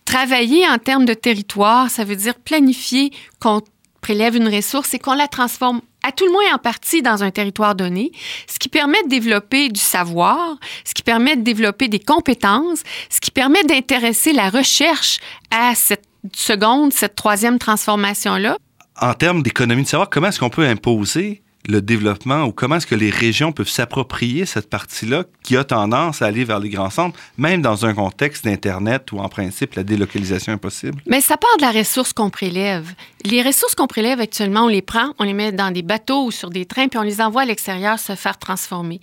Travailler 0.04 0.66
en 0.68 0.78
termes 0.78 1.04
de 1.04 1.14
territoire, 1.14 1.90
ça 1.90 2.04
veut 2.04 2.16
dire 2.16 2.36
planifier 2.36 3.12
qu'on 3.40 3.60
prélève 4.00 4.36
une 4.36 4.48
ressource 4.48 4.94
et 4.94 4.98
qu'on 4.98 5.14
la 5.14 5.28
transforme 5.28 5.80
à 6.02 6.12
tout 6.12 6.26
le 6.26 6.32
moins 6.32 6.54
en 6.54 6.58
partie 6.58 7.00
dans 7.00 7.24
un 7.24 7.30
territoire 7.30 7.74
donné, 7.74 8.12
ce 8.46 8.58
qui 8.58 8.68
permet 8.68 9.02
de 9.04 9.08
développer 9.08 9.70
du 9.70 9.80
savoir, 9.80 10.56
ce 10.84 10.92
qui 10.92 11.02
permet 11.02 11.36
de 11.36 11.42
développer 11.42 11.88
des 11.88 11.98
compétences, 11.98 12.82
ce 13.08 13.20
qui 13.20 13.30
permet 13.30 13.64
d'intéresser 13.64 14.34
la 14.34 14.50
recherche 14.50 15.18
à 15.50 15.74
cette 15.74 16.04
seconde, 16.34 16.92
cette 16.92 17.16
troisième 17.16 17.58
transformation-là. 17.58 18.58
En 19.00 19.14
termes 19.14 19.42
d'économie 19.42 19.82
de 19.82 19.88
savoir, 19.88 20.10
comment 20.10 20.28
est-ce 20.28 20.38
qu'on 20.38 20.50
peut 20.50 20.66
imposer 20.66 21.42
le 21.66 21.80
développement 21.80 22.44
ou 22.44 22.52
comment 22.52 22.76
est-ce 22.76 22.86
que 22.86 22.94
les 22.94 23.10
régions 23.10 23.52
peuvent 23.52 23.68
s'approprier 23.68 24.44
cette 24.46 24.68
partie-là 24.68 25.24
qui 25.42 25.56
a 25.56 25.64
tendance 25.64 26.20
à 26.22 26.26
aller 26.26 26.44
vers 26.44 26.58
les 26.58 26.68
grands 26.68 26.90
centres, 26.90 27.18
même 27.38 27.62
dans 27.62 27.86
un 27.86 27.94
contexte 27.94 28.44
d'Internet 28.44 29.10
où, 29.12 29.18
en 29.18 29.28
principe, 29.28 29.74
la 29.74 29.82
délocalisation 29.82 30.52
est 30.52 30.58
possible? 30.58 31.02
Mais 31.06 31.20
ça 31.20 31.36
part 31.36 31.56
de 31.56 31.62
la 31.62 31.72
ressource 31.72 32.12
qu'on 32.12 32.30
prélève. 32.30 32.92
Les 33.24 33.42
ressources 33.42 33.74
qu'on 33.74 33.86
prélève 33.86 34.20
actuellement, 34.20 34.64
on 34.64 34.68
les 34.68 34.82
prend, 34.82 35.14
on 35.18 35.24
les 35.24 35.32
met 35.32 35.52
dans 35.52 35.70
des 35.70 35.82
bateaux 35.82 36.26
ou 36.26 36.30
sur 36.30 36.50
des 36.50 36.66
trains, 36.66 36.88
puis 36.88 36.98
on 36.98 37.02
les 37.02 37.20
envoie 37.20 37.42
à 37.42 37.46
l'extérieur 37.46 37.98
se 37.98 38.14
faire 38.14 38.38
transformer. 38.38 39.00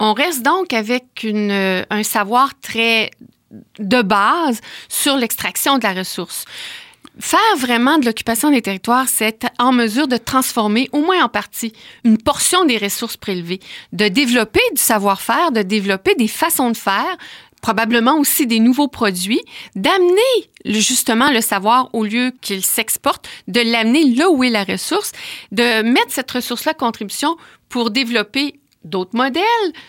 On 0.00 0.14
reste 0.14 0.42
donc 0.42 0.72
avec 0.72 1.22
une, 1.24 1.84
un 1.90 2.02
savoir 2.02 2.52
très 2.60 3.10
de 3.78 4.02
base 4.02 4.60
sur 4.88 5.16
l'extraction 5.16 5.78
de 5.78 5.82
la 5.82 5.92
ressource. 5.92 6.44
Faire 7.20 7.56
vraiment 7.56 7.98
de 7.98 8.06
l'occupation 8.06 8.50
des 8.50 8.62
territoires, 8.62 9.08
c'est 9.08 9.26
être 9.26 9.48
en 9.58 9.72
mesure 9.72 10.06
de 10.06 10.16
transformer, 10.16 10.88
au 10.92 11.00
moins 11.00 11.24
en 11.24 11.28
partie, 11.28 11.72
une 12.04 12.18
portion 12.18 12.64
des 12.64 12.78
ressources 12.78 13.16
prélevées, 13.16 13.58
de 13.92 14.06
développer 14.06 14.60
du 14.74 14.80
savoir-faire, 14.80 15.50
de 15.50 15.62
développer 15.62 16.14
des 16.14 16.28
façons 16.28 16.70
de 16.70 16.76
faire, 16.76 17.16
probablement 17.60 18.18
aussi 18.18 18.46
des 18.46 18.60
nouveaux 18.60 18.86
produits, 18.86 19.42
d'amener 19.74 20.50
justement 20.64 21.32
le 21.32 21.40
savoir 21.40 21.88
au 21.92 22.04
lieu 22.04 22.32
qu'il 22.40 22.64
s'exporte, 22.64 23.28
de 23.48 23.60
l'amener 23.60 24.04
là 24.14 24.30
où 24.30 24.44
est 24.44 24.50
la 24.50 24.62
ressource, 24.62 25.10
de 25.50 25.82
mettre 25.82 26.12
cette 26.12 26.30
ressource-là 26.30 26.74
contribution 26.74 27.36
pour 27.68 27.90
développer 27.90 28.60
d'autres 28.84 29.16
modèles, 29.16 29.44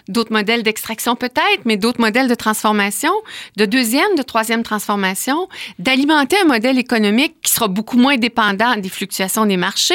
d'autres 0.07 0.31
modèles 0.31 0.63
d'extraction 0.63 1.15
peut-être, 1.15 1.61
mais 1.65 1.77
d'autres 1.77 2.01
modèles 2.01 2.27
de 2.27 2.35
transformation, 2.35 3.11
de 3.55 3.65
deuxième, 3.65 4.15
de 4.17 4.23
troisième 4.23 4.63
transformation, 4.63 5.47
d'alimenter 5.77 6.37
un 6.41 6.45
modèle 6.45 6.77
économique 6.77 7.35
qui 7.41 7.51
sera 7.51 7.67
beaucoup 7.67 7.97
moins 7.97 8.17
dépendant 8.17 8.75
des 8.75 8.89
fluctuations 8.89 9.45
des 9.45 9.57
marchés 9.57 9.93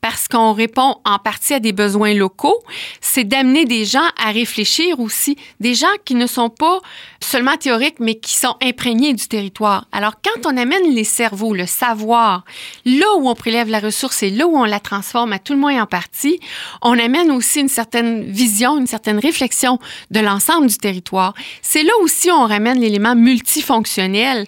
parce 0.00 0.28
qu'on 0.28 0.52
répond 0.52 0.96
en 1.04 1.18
partie 1.18 1.54
à 1.54 1.60
des 1.60 1.72
besoins 1.72 2.14
locaux. 2.14 2.62
C'est 3.00 3.24
d'amener 3.24 3.64
des 3.64 3.84
gens 3.84 4.08
à 4.22 4.30
réfléchir 4.30 5.00
aussi, 5.00 5.36
des 5.60 5.74
gens 5.74 5.86
qui 6.04 6.14
ne 6.14 6.26
sont 6.26 6.50
pas 6.50 6.80
seulement 7.20 7.56
théoriques, 7.56 8.00
mais 8.00 8.16
qui 8.16 8.34
sont 8.34 8.56
imprégnés 8.62 9.14
du 9.14 9.26
territoire. 9.26 9.86
Alors, 9.92 10.14
quand 10.22 10.46
on 10.46 10.56
amène 10.56 10.94
les 10.94 11.04
cerveaux, 11.04 11.54
le 11.54 11.66
savoir, 11.66 12.44
là 12.84 13.06
où 13.16 13.28
on 13.28 13.34
prélève 13.34 13.68
la 13.68 13.80
ressource 13.80 14.22
et 14.22 14.30
là 14.30 14.46
où 14.46 14.56
on 14.56 14.64
la 14.64 14.80
transforme 14.80 15.32
à 15.32 15.38
tout 15.38 15.54
le 15.54 15.58
moins 15.58 15.82
en 15.82 15.86
partie, 15.86 16.38
on 16.82 16.98
amène 16.98 17.30
aussi 17.30 17.60
une 17.60 17.68
certaine 17.68 18.30
vision, 18.34 18.78
une 18.78 18.86
certaine 18.86 19.18
réflexion 19.18 19.78
de 20.10 20.20
l'ensemble 20.20 20.66
du 20.66 20.76
territoire. 20.76 21.34
C'est 21.62 21.82
là 21.82 21.92
aussi 22.02 22.30
où 22.30 22.34
on 22.34 22.46
ramène 22.46 22.80
l'élément 22.80 23.14
multifonctionnel 23.14 24.46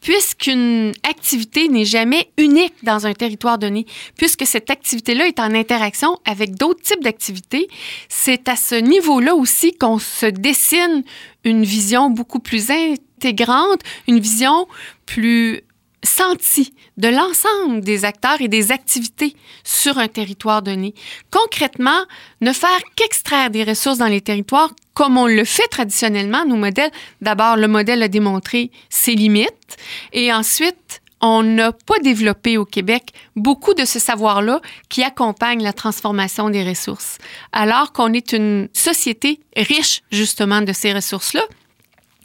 puisqu'une 0.00 0.92
activité 1.02 1.68
n'est 1.68 1.84
jamais 1.84 2.30
unique 2.38 2.74
dans 2.82 3.06
un 3.06 3.12
territoire 3.12 3.58
donné, 3.58 3.86
puisque 4.16 4.46
cette 4.46 4.70
activité-là 4.70 5.26
est 5.26 5.40
en 5.40 5.54
interaction 5.54 6.18
avec 6.24 6.56
d'autres 6.56 6.82
types 6.82 7.04
d'activités, 7.04 7.68
c'est 8.08 8.48
à 8.48 8.56
ce 8.56 8.74
niveau-là 8.74 9.34
aussi 9.34 9.72
qu'on 9.72 9.98
se 9.98 10.26
dessine 10.26 11.04
une 11.44 11.64
vision 11.64 12.10
beaucoup 12.10 12.40
plus 12.40 12.70
intégrante, 12.70 13.80
une 14.08 14.20
vision 14.20 14.66
plus 15.06 15.62
senti 16.02 16.72
de 17.00 17.08
l'ensemble 17.08 17.80
des 17.80 18.04
acteurs 18.04 18.40
et 18.40 18.48
des 18.48 18.72
activités 18.72 19.34
sur 19.64 19.98
un 19.98 20.08
territoire 20.08 20.62
donné. 20.62 20.94
Concrètement, 21.30 22.04
ne 22.40 22.52
faire 22.52 22.78
qu'extraire 22.94 23.50
des 23.50 23.64
ressources 23.64 23.98
dans 23.98 24.06
les 24.06 24.20
territoires 24.20 24.70
comme 24.92 25.16
on 25.16 25.26
le 25.26 25.44
fait 25.44 25.66
traditionnellement, 25.70 26.44
nos 26.44 26.56
modèles, 26.56 26.90
d'abord, 27.22 27.56
le 27.56 27.68
modèle 27.68 28.02
a 28.02 28.08
démontré 28.08 28.70
ses 28.90 29.14
limites. 29.14 29.78
Et 30.12 30.30
ensuite, 30.30 31.00
on 31.22 31.42
n'a 31.42 31.72
pas 31.72 31.98
développé 32.00 32.58
au 32.58 32.66
Québec 32.66 33.12
beaucoup 33.34 33.72
de 33.72 33.86
ce 33.86 33.98
savoir-là 33.98 34.60
qui 34.90 35.02
accompagne 35.02 35.62
la 35.62 35.72
transformation 35.72 36.50
des 36.50 36.68
ressources, 36.68 37.16
alors 37.52 37.92
qu'on 37.92 38.12
est 38.12 38.32
une 38.32 38.68
société 38.74 39.40
riche 39.56 40.02
justement 40.10 40.60
de 40.60 40.72
ces 40.72 40.92
ressources-là 40.92 41.42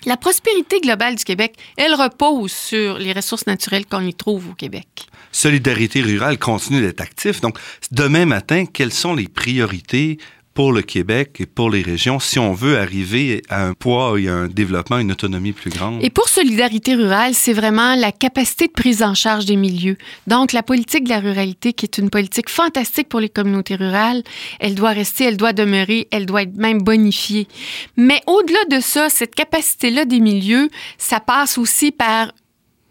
la 0.06 0.18
prospérité 0.18 0.80
globale 0.80 1.16
du 1.16 1.24
Québec, 1.24 1.56
elle 1.78 1.94
repose 1.96 2.52
sur 2.52 2.98
les 2.98 3.14
ressources 3.14 3.48
naturelles 3.48 3.86
qu'on 3.86 4.06
y 4.06 4.14
trouve 4.14 4.50
au 4.50 4.54
Québec. 4.54 4.88
Solidarité 5.32 6.02
rurale 6.02 6.38
continue 6.38 6.82
d'être 6.82 7.02
actif. 7.02 7.42
Donc, 7.42 7.58
demain 7.92 8.26
matin, 8.26 8.66
quelles 8.66 8.94
sont 8.94 9.14
les 9.14 9.28
priorités 9.28 10.18
pour 10.56 10.72
le 10.72 10.82
Québec 10.82 11.36
et 11.42 11.46
pour 11.46 11.70
les 11.70 11.82
régions 11.82 12.20
si 12.20 12.40
on 12.40 12.54
veut 12.54 12.80
arriver 12.80 13.44
à 13.50 13.68
un 13.68 13.74
poids 13.74 14.20
et 14.20 14.30
à 14.30 14.34
un 14.34 14.48
développement, 14.48 14.98
une 14.98 15.12
autonomie 15.12 15.52
plus 15.52 15.70
grande. 15.70 16.04
Et 16.04 16.10
pour 16.10 16.30
Solidarité 16.30 16.96
rurale, 16.96 17.34
c'est 17.36 17.54
vraiment 17.54 17.96
la 17.96 18.14
capacité 18.14 18.68
de 18.68 18.72
prise 18.72 19.04
en 19.04 19.14
charge 19.14 19.46
des 19.46 19.58
milieux. 19.58 19.98
Donc, 20.28 20.54
la 20.54 20.64
politique 20.64 21.04
de 21.04 21.10
la 21.10 21.20
ruralité, 21.20 21.74
qui 21.74 21.86
est 21.86 21.98
une 21.98 22.10
politique 22.10 22.50
fantastique 22.50 23.10
pour 23.10 23.20
les 23.20 23.28
communautés 23.28 23.76
rurales, 23.76 24.24
elle 24.60 24.76
doit 24.76 24.92
rester, 24.92 25.26
elle 25.26 25.38
doit 25.38 25.52
demeurer, 25.54 26.08
elle 26.12 26.26
doit 26.26 26.44
être 26.44 26.56
même 26.56 26.82
bonifiée. 26.82 27.50
Mais 27.98 28.22
au-delà 28.26 28.64
de 28.72 28.80
ça, 28.82 29.10
cette 29.10 29.36
capacité-là 29.36 30.06
des 30.06 30.22
milieux, 30.22 30.70
ça 30.98 31.20
passe 31.20 31.58
aussi 31.58 31.92
par 31.92 32.32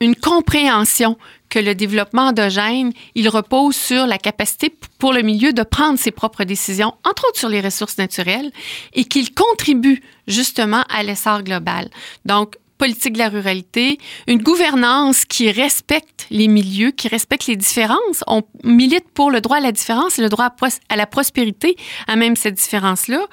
une 0.01 0.15
compréhension 0.15 1.17
que 1.55 1.61
le 1.61 1.77
développement 1.77 2.29
endogène, 2.31 2.93
il 3.15 3.29
repose 3.29 3.77
sur 3.77 4.09
la 4.09 4.19
capacité 4.19 4.75
pour 4.99 5.13
le 5.13 5.23
milieu 5.23 5.53
de 5.53 5.63
prendre 5.63 5.97
ses 5.97 6.11
propres 6.11 6.43
décisions, 6.43 6.95
entre 7.05 7.29
autres 7.29 7.39
sur 7.39 7.49
les 7.49 7.61
ressources 7.61 7.97
naturelles, 7.97 8.51
et 8.93 9.05
qu'il 9.05 9.33
contribue 9.33 10.03
justement 10.27 10.83
à 10.89 11.05
l'essor 11.05 11.45
global. 11.45 11.91
Donc, 12.25 12.57
politique 12.77 13.13
de 13.13 13.19
la 13.19 13.29
ruralité, 13.29 13.99
une 14.27 14.43
gouvernance 14.43 15.25
qui 15.25 15.49
respecte 15.53 16.27
les 16.31 16.49
milieux, 16.49 16.91
qui 16.91 17.07
respecte 17.07 17.47
les 17.47 17.55
différences. 17.55 18.25
On 18.27 18.43
milite 18.65 19.09
pour 19.15 19.31
le 19.31 19.41
droit 19.41 19.59
à 19.59 19.61
la 19.61 19.71
différence 19.71 20.19
et 20.19 20.23
le 20.23 20.29
droit 20.29 20.51
à 20.89 20.97
la 20.97 21.07
prospérité 21.07 21.77
à 22.09 22.17
même 22.17 22.35
cette 22.35 22.55
différence-là. 22.55 23.25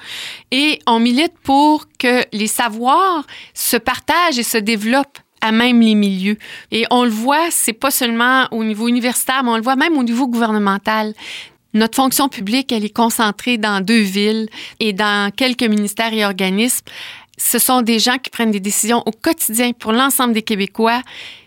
Et 0.52 0.78
on 0.86 1.00
milite 1.00 1.36
pour 1.42 1.86
que 1.98 2.24
les 2.32 2.46
savoirs 2.46 3.26
se 3.52 3.76
partagent 3.76 4.38
et 4.38 4.44
se 4.44 4.58
développent 4.58 5.18
à 5.42 5.52
même 5.52 5.80
les 5.80 5.94
milieux. 5.94 6.38
Et 6.70 6.86
on 6.90 7.04
le 7.04 7.10
voit, 7.10 7.50
c'est 7.50 7.74
pas 7.74 7.90
seulement 7.90 8.46
au 8.50 8.64
niveau 8.64 8.88
universitaire, 8.88 9.42
mais 9.44 9.50
on 9.50 9.56
le 9.56 9.62
voit 9.62 9.76
même 9.76 9.98
au 9.98 10.02
niveau 10.02 10.26
gouvernemental. 10.26 11.12
Notre 11.74 11.96
fonction 11.96 12.28
publique, 12.28 12.72
elle 12.72 12.84
est 12.84 12.94
concentrée 12.94 13.58
dans 13.58 13.84
deux 13.84 14.00
villes 14.00 14.48
et 14.80 14.92
dans 14.92 15.30
quelques 15.34 15.62
ministères 15.62 16.12
et 16.12 16.24
organismes. 16.24 16.84
Ce 17.38 17.58
sont 17.58 17.82
des 17.82 17.98
gens 17.98 18.18
qui 18.18 18.30
prennent 18.30 18.50
des 18.50 18.60
décisions 18.60 19.02
au 19.04 19.10
quotidien 19.10 19.72
pour 19.72 19.92
l'ensemble 19.92 20.32
des 20.32 20.42
Québécois 20.42 21.02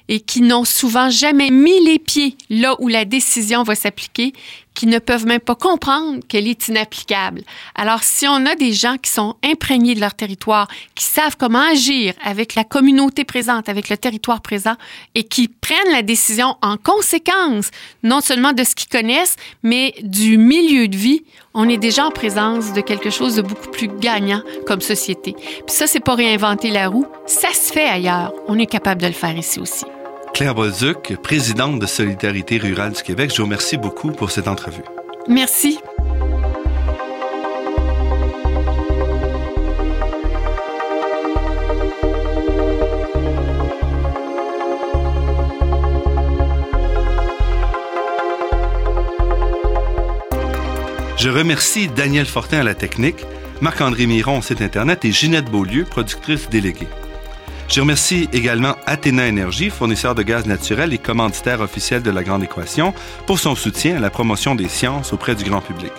et 0.07 0.19
qui 0.19 0.41
n'ont 0.41 0.65
souvent 0.65 1.09
jamais 1.09 1.49
mis 1.49 1.83
les 1.85 1.99
pieds 1.99 2.37
là 2.49 2.75
où 2.79 2.87
la 2.87 3.05
décision 3.05 3.63
va 3.63 3.75
s'appliquer, 3.75 4.33
qui 4.75 4.85
ne 4.85 4.99
peuvent 4.99 5.25
même 5.25 5.39
pas 5.39 5.55
comprendre 5.55 6.19
qu'elle 6.27 6.47
est 6.47 6.67
inapplicable. 6.67 7.41
Alors, 7.73 8.03
si 8.03 8.27
on 8.27 8.45
a 8.45 8.55
des 8.55 8.73
gens 8.73 8.97
qui 8.97 9.09
sont 9.09 9.35
imprégnés 9.43 9.95
de 9.95 10.01
leur 10.01 10.13
territoire, 10.13 10.67
qui 10.93 11.05
savent 11.05 11.37
comment 11.37 11.61
agir 11.71 12.13
avec 12.23 12.53
la 12.53 12.63
communauté 12.63 13.23
présente, 13.23 13.69
avec 13.69 13.89
le 13.89 13.97
territoire 13.97 14.41
présent, 14.41 14.75
et 15.15 15.23
qui 15.23 15.47
prennent 15.47 15.91
la 15.91 16.03
décision 16.03 16.57
en 16.61 16.77
conséquence, 16.77 17.71
non 18.03 18.21
seulement 18.21 18.53
de 18.53 18.63
ce 18.63 18.75
qu'ils 18.75 18.89
connaissent, 18.89 19.37
mais 19.63 19.95
du 20.03 20.37
milieu 20.37 20.87
de 20.87 20.97
vie, 20.97 21.23
on 21.53 21.69
est 21.69 21.77
déjà 21.77 22.05
en 22.05 22.11
présence 22.11 22.73
de 22.73 22.81
quelque 22.81 23.09
chose 23.09 23.37
de 23.37 23.41
beaucoup 23.41 23.69
plus 23.71 23.87
gagnant 23.87 24.41
comme 24.67 24.81
société. 24.81 25.33
Puis 25.33 25.63
ça, 25.67 25.87
c'est 25.87 26.01
pas 26.01 26.15
réinventer 26.15 26.69
la 26.69 26.89
roue, 26.89 27.07
ça 27.25 27.53
se 27.53 27.71
fait 27.71 27.87
ailleurs. 27.87 28.33
On 28.47 28.59
est 28.59 28.65
capable 28.65 29.01
de 29.01 29.07
le 29.07 29.13
faire 29.13 29.37
ici 29.37 29.59
aussi. 29.59 29.85
Claire 30.35 30.53
Bolduc, 30.53 31.15
présidente 31.23 31.79
de 31.79 31.85
Solidarité 31.85 32.57
rurale 32.57 32.91
du 32.91 33.01
Québec, 33.01 33.31
je 33.31 33.37
vous 33.37 33.45
remercie 33.45 33.77
beaucoup 33.77 34.11
pour 34.11 34.31
cette 34.31 34.49
entrevue. 34.49 34.83
Merci. 35.29 35.79
Je 51.15 51.29
remercie 51.29 51.87
Daniel 51.87 52.25
Fortin 52.25 52.59
à 52.59 52.63
la 52.63 52.75
technique, 52.75 53.25
Marc-André 53.61 54.05
Miron 54.05 54.39
au 54.39 54.41
site 54.41 54.61
Internet 54.61 55.05
et 55.05 55.13
Ginette 55.13 55.45
Beaulieu, 55.45 55.85
productrice 55.85 56.49
déléguée. 56.49 56.89
Je 57.67 57.81
remercie 57.81 58.29
également 58.31 58.75
Athéna 58.85 59.27
Énergie, 59.27 59.69
fournisseur 59.69 60.13
de 60.15 60.21
gaz 60.21 60.45
naturel 60.45 60.93
et 60.93 60.97
commanditaire 60.97 61.61
officiel 61.61 62.03
de 62.03 62.11
la 62.11 62.23
Grande 62.23 62.43
Équation, 62.43 62.93
pour 63.25 63.39
son 63.39 63.55
soutien 63.55 63.97
à 63.97 63.99
la 63.99 64.09
promotion 64.09 64.55
des 64.55 64.69
sciences 64.69 65.13
auprès 65.13 65.35
du 65.35 65.43
grand 65.43 65.61
public. 65.61 65.91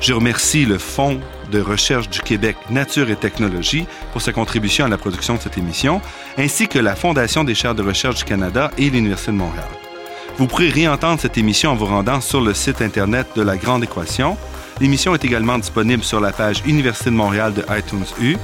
Je 0.00 0.12
remercie 0.12 0.64
le 0.64 0.78
Fonds 0.78 1.20
de 1.50 1.60
recherche 1.60 2.08
du 2.08 2.20
Québec 2.20 2.56
Nature 2.70 3.10
et 3.10 3.16
Technologie 3.16 3.86
pour 4.12 4.22
sa 4.22 4.32
contribution 4.32 4.84
à 4.84 4.88
la 4.88 4.98
production 4.98 5.36
de 5.36 5.40
cette 5.40 5.58
émission, 5.58 6.00
ainsi 6.36 6.68
que 6.68 6.78
la 6.78 6.94
Fondation 6.94 7.42
des 7.44 7.54
chaires 7.54 7.74
de 7.74 7.82
recherche 7.82 8.16
du 8.16 8.24
Canada 8.24 8.70
et 8.76 8.90
l'Université 8.90 9.32
de 9.32 9.36
Montréal. 9.36 9.68
Vous 10.36 10.46
pourrez 10.46 10.68
réentendre 10.68 11.20
cette 11.20 11.38
émission 11.38 11.70
en 11.70 11.74
vous 11.74 11.86
rendant 11.86 12.20
sur 12.20 12.40
le 12.40 12.54
site 12.54 12.82
Internet 12.82 13.28
de 13.34 13.42
la 13.42 13.56
Grande 13.56 13.82
Équation. 13.82 14.36
L'émission 14.80 15.14
est 15.14 15.24
également 15.24 15.58
disponible 15.58 16.04
sur 16.04 16.20
la 16.20 16.32
page 16.32 16.62
Université 16.64 17.10
de 17.10 17.16
Montréal 17.16 17.54
de 17.54 17.64
iTunes 17.76 18.04
U. 18.20 18.36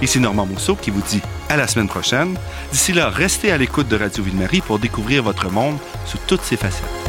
Ici 0.00 0.20
Normand 0.20 0.46
Mousseau 0.46 0.76
qui 0.76 0.90
vous 0.90 1.02
dit 1.02 1.22
à 1.48 1.56
la 1.56 1.66
semaine 1.66 1.88
prochaine. 1.88 2.36
D'ici 2.72 2.92
là, 2.92 3.08
restez 3.10 3.50
à 3.50 3.58
l'écoute 3.58 3.88
de 3.88 3.96
Radio 3.96 4.22
Ville-Marie 4.22 4.60
pour 4.60 4.78
découvrir 4.78 5.22
votre 5.22 5.50
monde 5.50 5.78
sous 6.06 6.18
toutes 6.26 6.42
ses 6.42 6.56
facettes. 6.56 7.07